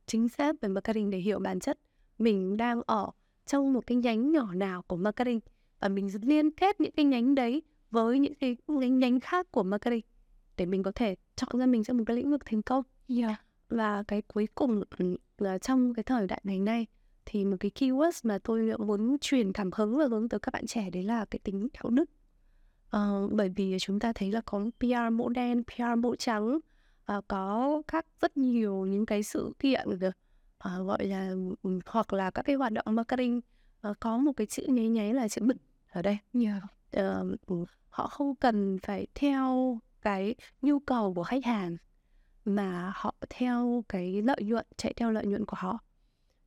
[0.10, 1.80] chính xác về marketing để hiểu bản chất.
[2.18, 3.12] Mình đang ở
[3.45, 5.39] trong một cái nhánh nhỏ nào của marketing
[5.80, 9.64] và mình liên kết những cái nhánh đấy với những cái nhánh nhánh khác của
[9.64, 10.05] marketing
[10.57, 12.84] để mình có thể chọn ra mình trong một cái lĩnh vực thành công.
[13.07, 13.41] Yeah.
[13.70, 16.86] và cái cuối cùng ừ, là trong cái thời đại ngày nay
[17.26, 20.66] thì một cái keyword mà tôi muốn truyền cảm hứng và hướng tới các bạn
[20.66, 22.10] trẻ đấy là cái tính đạo đức.
[22.95, 26.60] Uh, bởi vì chúng ta thấy là có PR mẫu đen, PR mẫu trắng
[27.18, 31.32] uh, có các rất nhiều những cái sự kiện uh, gọi là
[31.86, 33.41] hoặc là các cái hoạt động marketing
[33.89, 35.53] uh, có một cái chữ nháy nháy là chữ bự
[35.91, 36.18] ở đây.
[36.34, 36.64] Yeah.
[37.51, 41.78] uh, họ không cần phải theo cái nhu cầu của khách hàng
[42.45, 45.80] mà họ theo cái lợi nhuận chạy theo lợi nhuận của họ.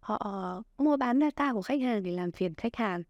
[0.01, 3.03] Họ mua bán data của khách hàng để làm phiền khách hàng.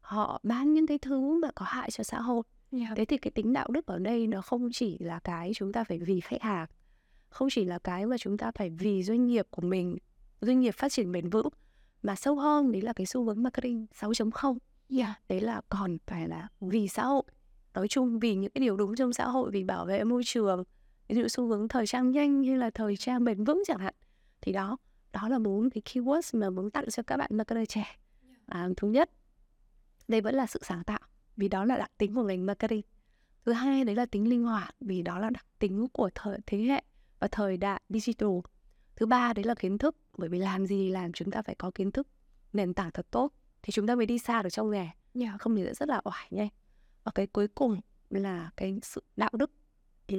[0.00, 2.42] Họ bán những cái thứ mà có hại cho xã hội.
[2.72, 2.96] Yeah.
[2.96, 5.84] thế thì cái tính đạo đức ở đây nó không chỉ là cái chúng ta
[5.84, 6.66] phải vì khách hàng
[7.32, 9.98] không chỉ là cái mà chúng ta phải vì doanh nghiệp của mình
[10.40, 11.48] doanh nghiệp phát triển bền vững
[12.02, 14.58] mà sâu hơn đấy là cái xu hướng marketing 6.0
[14.98, 15.20] yeah.
[15.28, 17.22] đấy là còn phải là vì xã hội.
[17.74, 20.64] Nói chung vì những cái điều đúng trong xã hội vì bảo vệ môi trường
[21.08, 23.94] ví dụ xu hướng thời trang nhanh hay là thời trang bền vững chẳng hạn.
[24.40, 24.76] Thì đó
[25.12, 27.96] đó là bốn cái keywords mà muốn tặng cho các bạn marketer trẻ.
[28.46, 29.10] À, thứ nhất
[30.08, 31.00] đây vẫn là sự sáng tạo
[31.36, 32.82] vì đó là đặc tính của ngành marketing.
[33.44, 36.58] Thứ hai đấy là tính linh hoạt vì đó là đặc tính của thời thế
[36.58, 36.82] hệ
[37.22, 38.28] và thời đại digital
[38.96, 41.70] thứ ba đấy là kiến thức bởi vì làm gì làm chúng ta phải có
[41.74, 42.08] kiến thức
[42.52, 45.40] nền tảng thật tốt thì chúng ta mới đi xa được trong nghề yeah.
[45.40, 46.48] không thì sẽ rất là oải nha
[47.04, 49.50] và cái cuối cùng là cái sự đạo đức
[50.06, 50.18] thì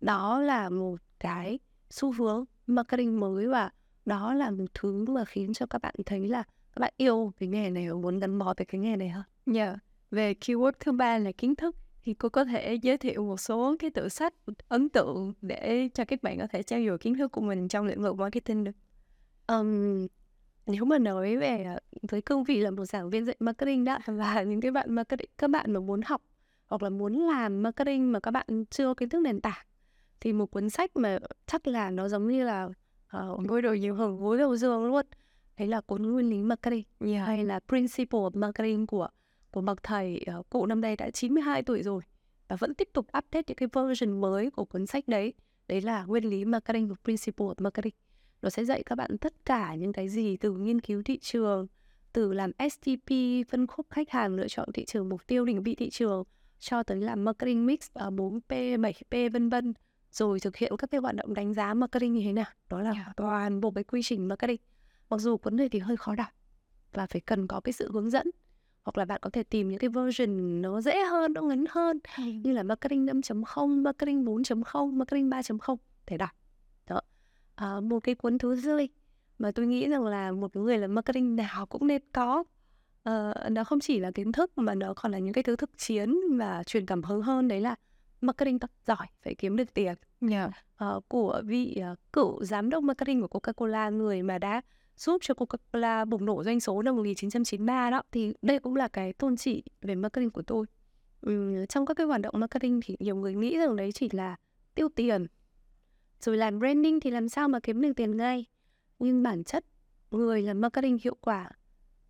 [0.00, 1.58] đó là một cái
[1.90, 3.70] xu hướng marketing mới và
[4.06, 6.42] đó là một thứ mà khiến cho các bạn thấy là
[6.74, 9.24] các bạn yêu cái nghề này và muốn gắn bó với cái nghề này hơn.
[9.54, 9.76] Yeah.
[10.10, 11.76] Về keyword thứ ba là kiến thức
[12.08, 14.34] thì cô có thể giới thiệu một số cái tựa sách
[14.68, 17.86] ấn tượng để cho các bạn có thể trao dồi kiến thức của mình trong
[17.86, 18.72] lĩnh vực marketing được.
[19.46, 20.06] Um,
[20.66, 24.42] nếu mà nói về với cương vị là một giảng viên dạy marketing đó và
[24.42, 26.22] những cái bạn marketing các bạn mà muốn học
[26.66, 29.66] hoặc là muốn làm marketing mà các bạn chưa kiến thức nền tảng
[30.20, 32.68] thì một cuốn sách mà chắc là nó giống như là
[33.16, 35.06] uh, gối đầu nhiều hưởng gối đầu giường luôn
[35.58, 37.26] đấy là cuốn nguyên lý marketing yeah.
[37.26, 39.08] hay là principle of marketing của
[39.50, 42.02] của bậc thầy uh, cụ năm nay đã 92 tuổi rồi
[42.48, 45.32] và vẫn tiếp tục update những cái version mới của cuốn sách đấy.
[45.68, 47.94] Đấy là nguyên lý marketing và principle of marketing.
[48.42, 51.66] Nó sẽ dạy các bạn tất cả những cái gì từ nghiên cứu thị trường
[52.12, 53.12] từ làm STP
[53.50, 56.24] phân khúc khách hàng lựa chọn thị trường mục tiêu định vị thị trường
[56.58, 59.74] cho tới làm marketing mix ở ờ, 4P, 7P vân vân
[60.12, 62.46] rồi thực hiện các cái hoạt động đánh giá marketing như thế nào.
[62.68, 63.16] Đó là yeah.
[63.16, 64.60] toàn bộ cái quy trình marketing.
[65.10, 66.28] Mặc dù cuốn này thì hơi khó đọc
[66.92, 68.30] và phải cần có cái sự hướng dẫn
[68.88, 71.98] hoặc là bạn có thể tìm những cái version nó dễ hơn nó ngắn hơn
[72.16, 72.22] ừ.
[72.22, 75.76] như là marketing 5.0 marketing 4.0 marketing 3.0
[76.06, 76.30] để đọc
[76.86, 77.00] đó
[77.54, 78.88] à, một cái cuốn thứ hai
[79.38, 82.44] mà tôi nghĩ rằng là một người làm marketing nào cũng nên có
[83.08, 85.70] uh, nó không chỉ là kiến thức mà nó còn là những cái thứ thực
[85.78, 87.74] chiến và truyền cảm hứng hơn đấy là
[88.20, 89.94] marketing thật giỏi phải kiếm được tiền
[90.30, 90.50] yeah.
[90.84, 94.60] uh, của vị uh, cựu giám đốc marketing của Coca-Cola người mà đã
[94.98, 98.02] giúp cho Coca-Cola bùng nổ doanh số năm 1993 đó.
[98.12, 100.66] Thì đây cũng là cái tôn chỉ về marketing của tôi.
[101.20, 104.36] Ừ, trong các cái hoạt động marketing thì nhiều người nghĩ rằng đấy chỉ là
[104.74, 105.26] tiêu tiền
[106.20, 108.44] rồi làm branding thì làm sao mà kiếm được tiền ngay.
[108.98, 109.64] Nhưng bản chất
[110.10, 111.50] người làm marketing hiệu quả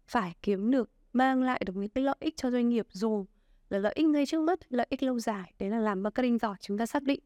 [0.06, 3.26] phải kiếm được mang lại được những cái lợi ích cho doanh nghiệp dù
[3.70, 5.52] là lợi ích ngay trước mắt lợi ích lâu dài.
[5.58, 7.20] Đấy là làm marketing giỏi chúng ta xác định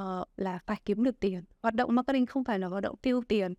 [0.00, 1.44] uh, là phải kiếm được tiền.
[1.62, 3.54] Hoạt động marketing không phải là hoạt động tiêu tiền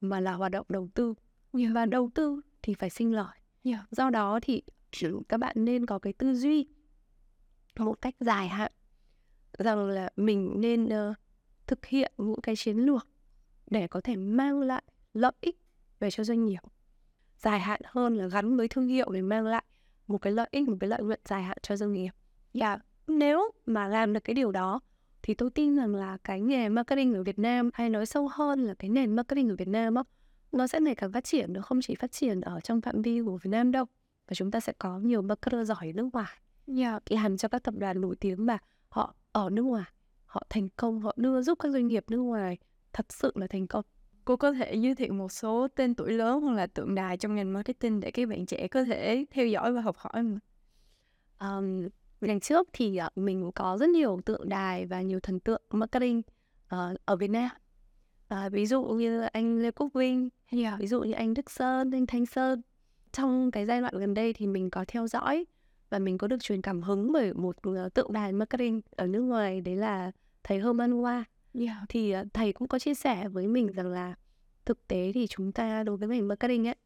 [0.00, 1.14] mà là hoạt động đầu tư
[1.58, 1.72] yeah.
[1.74, 3.90] và đầu tư thì phải sinh lời yeah.
[3.90, 4.62] do đó thì
[5.28, 6.66] các bạn nên có cái tư duy
[7.78, 8.72] một cách dài hạn
[9.58, 11.16] rằng là mình nên uh,
[11.66, 13.08] thực hiện những cái chiến lược
[13.66, 14.82] để có thể mang lại
[15.14, 15.60] lợi ích
[15.98, 16.60] về cho doanh nghiệp
[17.36, 19.64] dài hạn hơn là gắn với thương hiệu để mang lại
[20.06, 22.10] một cái lợi ích một cái lợi nhuận dài hạn cho doanh nghiệp.
[22.52, 22.80] Yeah.
[23.06, 24.80] Nếu mà làm được cái điều đó
[25.22, 28.64] thì tôi tin rằng là cái nghề marketing ở Việt Nam hay nói sâu hơn
[28.64, 30.04] là cái nền marketing ở Việt Nam đó,
[30.52, 33.20] nó sẽ ngày càng phát triển nó không chỉ phát triển ở trong phạm vi
[33.22, 33.84] của Việt Nam đâu
[34.28, 36.40] và chúng ta sẽ có nhiều marketer giỏi ở nước ngoài
[36.76, 37.02] yeah.
[37.10, 38.58] làm cho các tập đoàn nổi tiếng mà
[38.88, 39.90] họ ở nước ngoài
[40.26, 42.58] họ thành công họ đưa giúp các doanh nghiệp nước ngoài
[42.92, 43.84] thật sự là thành công
[44.24, 47.34] cô có thể giới thiệu một số tên tuổi lớn hoặc là tượng đài trong
[47.34, 50.38] ngành marketing để các bạn trẻ có thể theo dõi và học hỏi mà.
[51.40, 51.88] Um,
[52.20, 56.18] lần trước thì uh, mình có rất nhiều tượng đài và nhiều thần tượng marketing
[56.74, 57.50] uh, ở Việt Nam.
[58.34, 60.80] Uh, ví dụ như anh Lê Quốc Vinh, yeah.
[60.80, 62.62] ví dụ như anh Đức Sơn, anh Thanh Sơn.
[63.12, 65.44] Trong cái giai đoạn gần đây thì mình có theo dõi
[65.90, 67.56] và mình có được truyền cảm hứng bởi một
[67.94, 70.10] tượng đài marketing ở nước ngoài đấy là
[70.42, 71.76] thầy Herman Hoa Yeah.
[71.88, 74.14] Thì uh, thầy cũng có chia sẻ với mình rằng là
[74.64, 76.76] thực tế thì chúng ta đối với ngành marketing ấy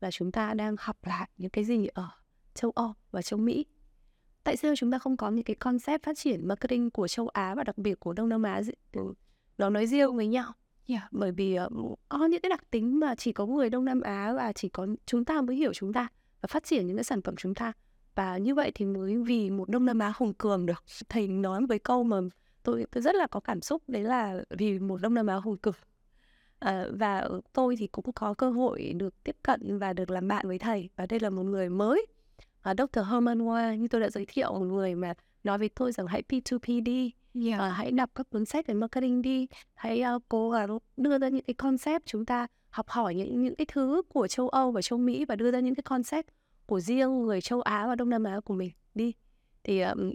[0.00, 2.08] là chúng ta đang học lại những cái gì ở
[2.54, 3.66] châu Âu và châu Mỹ.
[4.44, 7.54] Tại sao chúng ta không có những cái concept phát triển marketing của châu Á
[7.54, 8.60] và đặc biệt của Đông Nam Á
[9.58, 10.52] nó nói riêng với nhau?
[10.86, 11.02] Yeah.
[11.10, 14.32] Bởi vì uh, có những cái đặc tính mà chỉ có người Đông Nam Á
[14.36, 16.08] và chỉ có chúng ta mới hiểu chúng ta
[16.40, 17.72] và phát triển những cái sản phẩm chúng ta
[18.14, 20.84] và như vậy thì mới vì một Đông Nam Á hùng cường được.
[21.08, 22.20] Thầy nói với câu mà
[22.62, 25.56] tôi tôi rất là có cảm xúc đấy là vì một đông nam á hồi
[25.62, 25.76] cực
[26.58, 30.48] à, và tôi thì cũng có cơ hội được tiếp cận và được làm bạn
[30.48, 32.06] với thầy và đây là một người mới
[32.62, 33.00] à, Dr.
[33.10, 36.22] Herman Hoa như tôi đã giới thiệu một người mà nói với tôi rằng hãy
[36.28, 37.12] P2P đi
[37.44, 37.60] yeah.
[37.60, 41.28] à, hãy đọc các cuốn sách về marketing đi hãy uh, cố gắng đưa ra
[41.28, 44.82] những cái concept chúng ta học hỏi những những cái thứ của châu Âu và
[44.82, 46.26] châu Mỹ và đưa ra những cái concept
[46.66, 49.12] của riêng người châu Á và Đông Nam Á của mình đi
[49.64, 50.12] thì um,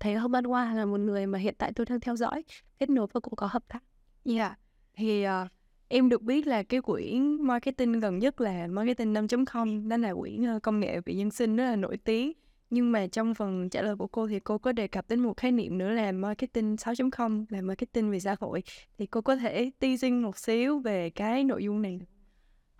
[0.00, 2.44] thấy Herman Hoa là một người mà hiện tại tôi đang theo dõi
[2.78, 3.82] kết nối và cũng có hợp tác.
[4.24, 4.58] Yeah.
[4.94, 5.48] Thì uh,
[5.88, 10.44] em được biết là cái quyển marketing gần nhất là marketing 5.0 đó là quyển
[10.44, 12.32] ờ, công nghệ về nhân sinh rất là nổi tiếng
[12.70, 15.36] Nhưng mà trong phần trả lời của cô thì cô có đề cập đến một
[15.36, 18.62] khái niệm nữa là marketing 6.0 là marketing về xã hội.
[18.98, 22.00] Thì cô có thể teasing một xíu về cái nội dung này.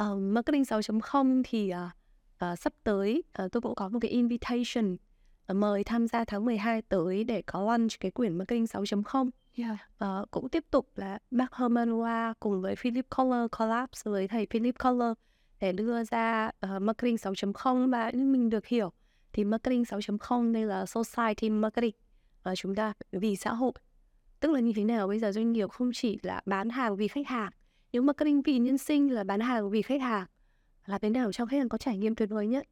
[0.02, 4.94] Uh, marketing 6.0 thì uh, uh, sắp tới uh, tôi cũng có một cái invitation
[4.94, 9.76] uh, mời tham gia tháng 12 tới để có launch cái quyển marketing 6.0 Yeah.
[10.04, 14.74] Uh, cũng tiếp tục là bác Hermanua cùng với Philip Collar collapse với thầy Philip
[14.84, 15.12] Collar
[15.60, 18.92] để đưa ra uh, marketing 6.0 mà mình được hiểu
[19.32, 21.94] thì marketing 6.0 đây là society marketing
[22.50, 23.72] uh, chúng ta vì xã hội.
[24.40, 25.08] Tức là như thế nào?
[25.08, 27.52] Bây giờ doanh nghiệp không chỉ là bán hàng vì khách hàng
[27.92, 30.26] nhưng marketing vì nhân sinh là bán hàng vì khách hàng
[30.86, 32.66] là thế nào cho khách hàng có trải nghiệm tuyệt vời nhất?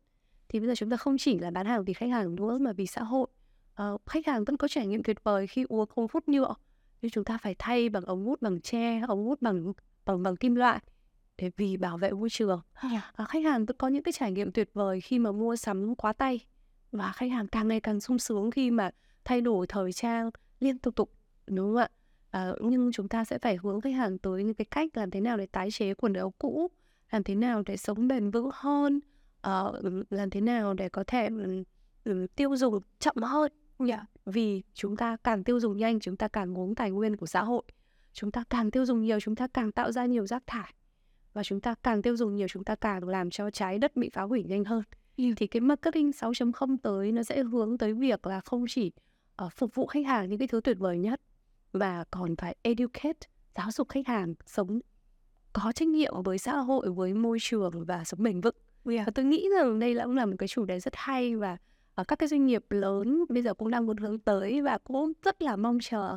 [0.49, 2.73] Thì bây giờ chúng ta không chỉ là bán hàng vì khách hàng nữa mà
[2.73, 3.27] vì xã hội.
[3.83, 6.55] Uh, khách hàng vẫn có trải nghiệm tuyệt vời khi uống không hút nhựa
[7.03, 9.73] nhưng chúng ta phải thay bằng ống hút bằng tre ống hút bằng
[10.05, 10.81] bằng bằng kim loại
[11.39, 12.61] để vì bảo vệ môi trường.
[13.15, 16.13] À, khách hàng có những cái trải nghiệm tuyệt vời khi mà mua sắm quá
[16.13, 16.41] tay.
[16.93, 18.91] Và khách hàng càng ngày càng sung sướng khi mà
[19.25, 20.31] thay đổi thời trang
[20.61, 21.13] liên tục tục
[21.47, 21.89] đúng không ạ?
[22.31, 25.21] À, nhưng chúng ta sẽ phải hướng khách hàng tới những cái cách làm thế
[25.21, 26.71] nào để tái chế quần áo cũ
[27.11, 29.01] làm thế nào để sống bền vững hơn
[29.49, 29.77] uh,
[30.11, 31.29] làm thế nào để có thể
[32.05, 33.53] um, tiêu dùng chậm hơn
[33.89, 34.05] yeah.
[34.27, 37.43] vì chúng ta càng tiêu dùng nhanh chúng ta càng ngốn tài nguyên của xã
[37.43, 37.63] hội
[38.13, 40.75] chúng ta càng tiêu dùng nhiều chúng ta càng tạo ra nhiều rác thải
[41.33, 44.11] và chúng ta càng tiêu dùng nhiều chúng ta càng làm cho trái đất bị
[44.13, 44.83] phá hủy nhanh hơn
[45.17, 45.33] yeah.
[45.37, 48.93] thì cái marketing 6.0 tới nó sẽ hướng tới việc là không chỉ
[49.45, 51.21] uh, phục vụ khách hàng những cái thứ tuyệt vời nhất
[51.73, 54.81] mà còn phải educate giáo dục khách hàng sống
[55.53, 58.55] có trách nhiệm với xã hội với môi trường và sống bền vững
[58.91, 59.07] yeah.
[59.07, 61.57] và tôi nghĩ rằng đây là cũng là một cái chủ đề rất hay và
[62.01, 65.13] uh, các cái doanh nghiệp lớn bây giờ cũng đang muốn hướng tới và cũng
[65.25, 66.17] rất là mong chờ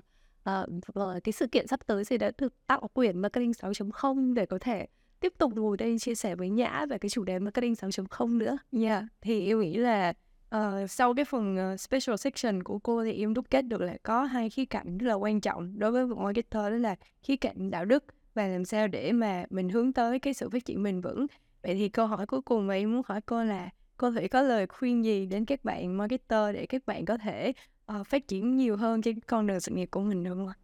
[0.49, 4.59] uh, cái sự kiện sắp tới sẽ đã được tạo quyển marketing 6.0 để có
[4.61, 4.87] thể
[5.19, 8.57] tiếp tục ngồi đây chia sẻ với Nhã về cái chủ đề marketing 6.0 nữa.
[8.71, 10.13] Yeah, thì em nghĩ là
[10.55, 13.97] uh, sau cái phần uh, special section của cô thì em đúc kết được là
[14.03, 17.35] có hai khía cạnh rất là quan trọng đối với một marketer đó là khía
[17.35, 18.03] cạnh đạo đức
[18.33, 21.27] và làm sao để mà mình hướng tới cái sự phát triển bền vững.
[21.63, 24.41] Vậy thì câu hỏi cuối cùng mà em muốn hỏi cô là cô thể có
[24.41, 27.53] lời khuyên gì đến các bạn marketer để các bạn có thể
[27.99, 30.55] uh, phát triển nhiều hơn trên con đường sự nghiệp của mình được không ạ?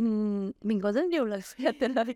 [0.00, 2.14] Uhm, mình có rất nhiều lời khuyên lời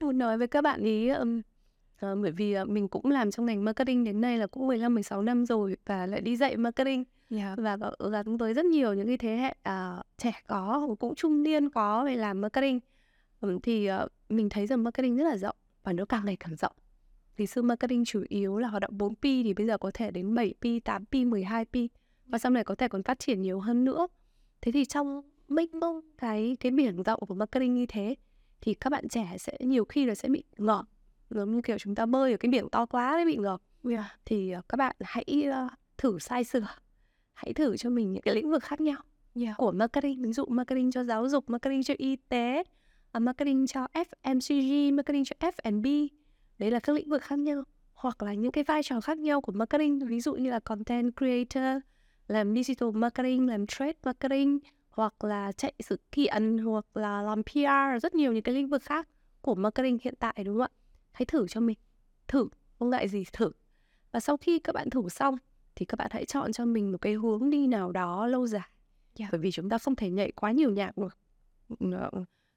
[0.00, 3.46] muốn nói với các bạn ý um, uh, bởi vì uh, mình cũng làm trong
[3.46, 7.04] ngành marketing đến nay là cũng 15 16 năm rồi và lại đi dạy marketing
[7.30, 7.58] yeah.
[7.58, 7.78] và
[8.12, 12.04] gắn với rất nhiều những cái thế hệ uh, trẻ có cũng trung niên có
[12.04, 12.80] về làm marketing
[13.40, 16.56] um, thì uh, mình thấy rằng marketing rất là rộng và nó càng ngày càng
[16.56, 16.72] rộng
[17.36, 20.34] thì xưa marketing chủ yếu là hoạt động 4P thì bây giờ có thể đến
[20.34, 21.88] 7P, 8P, 12P
[22.26, 24.06] và sau này có thể còn phát triển nhiều hơn nữa.
[24.60, 28.14] Thế thì trong mênh mông cái cái biển rộng của marketing như thế
[28.60, 30.84] thì các bạn trẻ sẽ nhiều khi là sẽ bị ngợp
[31.30, 33.60] giống như kiểu chúng ta bơi ở cái biển to quá đấy bị ngợp
[33.90, 34.04] yeah.
[34.24, 36.66] thì uh, các bạn hãy uh, thử sai sửa
[37.34, 39.00] hãy thử cho mình những cái lĩnh vực khác nhau
[39.34, 39.56] yeah.
[39.56, 42.62] của marketing ví dụ marketing cho giáo dục marketing cho y tế
[43.16, 45.86] uh, marketing cho FMCG marketing cho F&B
[46.62, 49.40] đấy là các lĩnh vực khác nhau hoặc là những cái vai trò khác nhau
[49.40, 49.98] của marketing.
[49.98, 51.82] Ví dụ như là content creator
[52.28, 54.58] làm digital marketing làm trade marketing
[54.90, 58.82] hoặc là chạy sự kiện hoặc là làm PR rất nhiều những cái lĩnh vực
[58.82, 59.08] khác
[59.40, 60.68] của marketing hiện tại đúng không ạ?
[61.12, 61.78] Hãy thử cho mình.
[62.28, 62.48] Thử
[62.78, 63.50] không ngại gì thử.
[64.12, 65.36] Và sau khi các bạn thử xong
[65.74, 68.68] thì các bạn hãy chọn cho mình một cái hướng đi nào đó lâu dài.
[69.18, 69.32] Yeah.
[69.32, 71.18] bởi vì chúng ta không thể nhảy quá nhiều nhạc được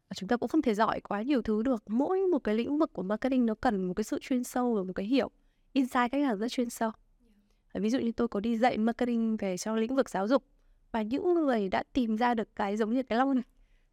[0.08, 1.84] Ờ, chúng ta cũng không thể giỏi quá nhiều thứ được.
[1.88, 4.84] Mỗi một cái lĩnh vực của marketing nó cần một cái sự chuyên sâu và
[4.84, 5.32] một cái hiểu
[5.74, 6.92] insight khách hàng rất chuyên sâu.
[7.74, 10.44] Ờ, ví dụ như tôi có đi dạy marketing về cho lĩnh vực giáo dục
[10.92, 13.44] và những người đã tìm ra được cái giống như cái long này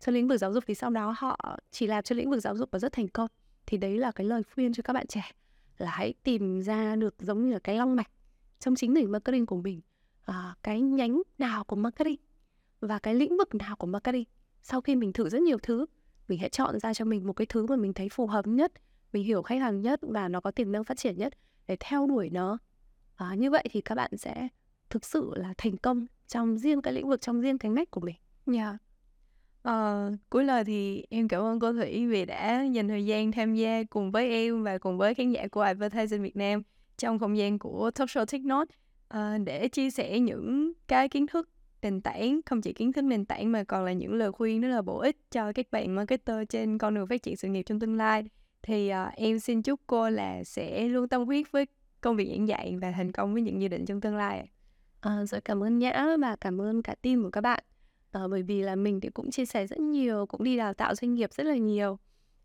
[0.00, 2.56] cho lĩnh vực giáo dục thì sau đó họ chỉ làm cho lĩnh vực giáo
[2.56, 3.28] dục và rất thành công.
[3.66, 5.22] Thì đấy là cái lời khuyên cho các bạn trẻ
[5.78, 8.10] là hãy tìm ra được giống như là cái long mạch
[8.58, 9.80] trong chính ngành marketing của mình.
[10.24, 12.16] À, cái nhánh nào của marketing
[12.80, 14.24] và cái lĩnh vực nào của marketing
[14.62, 15.86] sau khi mình thử rất nhiều thứ
[16.28, 18.72] mình hãy chọn ra cho mình một cái thứ mà mình thấy phù hợp nhất
[19.12, 21.32] mình hiểu khách hàng nhất và nó có tiềm năng phát triển nhất
[21.66, 22.58] để theo đuổi nó
[23.16, 24.48] à, như vậy thì các bạn sẽ
[24.90, 28.00] thực sự là thành công trong riêng cái lĩnh vực trong riêng cái ngách của
[28.00, 28.16] mình.
[28.46, 28.68] Nha.
[28.68, 28.80] Yeah.
[29.62, 33.54] à, cuối lời thì em cảm ơn cô Thủy vì đã dành thời gian tham
[33.54, 36.62] gia cùng với em và cùng với khán giả của Advertising Việt Nam
[36.98, 38.74] trong không gian của Talk Show Tech Note
[39.08, 41.48] ờ, để chia sẻ những cái kiến thức
[41.82, 44.68] nền tảng, không chỉ kiến thức nền tảng mà còn là những lời khuyên rất
[44.68, 47.80] là bổ ích cho các bạn marketer trên con đường phát triển sự nghiệp trong
[47.80, 48.24] tương lai.
[48.62, 51.66] Thì uh, em xin chúc cô là sẽ luôn tâm huyết với
[52.00, 54.48] công việc giảng dạy và thành công với những dự định trong tương lai.
[55.00, 57.64] À, rồi cảm ơn Nhã và cảm ơn cả team của các bạn.
[58.10, 60.94] À, bởi vì là mình thì cũng chia sẻ rất nhiều, cũng đi đào tạo
[60.94, 61.98] doanh nghiệp rất là nhiều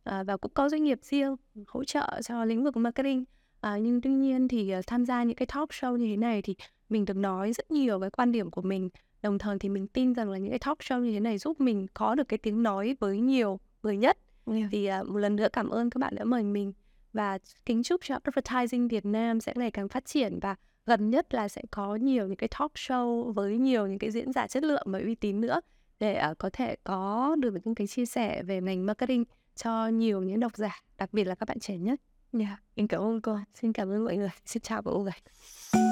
[0.04, 1.36] à, và cũng có doanh nghiệp riêng
[1.68, 3.26] hỗ trợ cho lĩnh vực marketing
[3.62, 6.42] À, nhưng tuy nhiên thì uh, tham gia những cái talk show như thế này
[6.42, 6.56] thì
[6.90, 8.90] mình được nói rất nhiều cái quan điểm của mình
[9.22, 11.62] đồng thời thì mình tin rằng là những cái talk show như thế này giúp
[11.62, 14.18] mình có được cái tiếng nói với nhiều người nhất
[14.52, 14.70] yeah.
[14.72, 16.74] thì uh, một lần nữa cảm ơn các bạn đã mời mình
[17.14, 20.56] và kính chúc cho advertising Việt Nam sẽ ngày càng phát triển và
[20.86, 24.34] gần nhất là sẽ có nhiều những cái talk show với nhiều những cái diễn
[24.34, 25.62] giả chất lượng và uy tín nữa
[26.00, 29.24] để uh, có thể có được những cái chia sẻ về ngành marketing
[29.56, 32.02] cho nhiều những độc giả đặc biệt là các bạn trẻ nhất.
[32.34, 33.38] Dạ, yeah, em cảm ơn cô.
[33.62, 34.30] Xin cảm ơn mọi người.
[34.46, 35.87] Xin chào mọi người.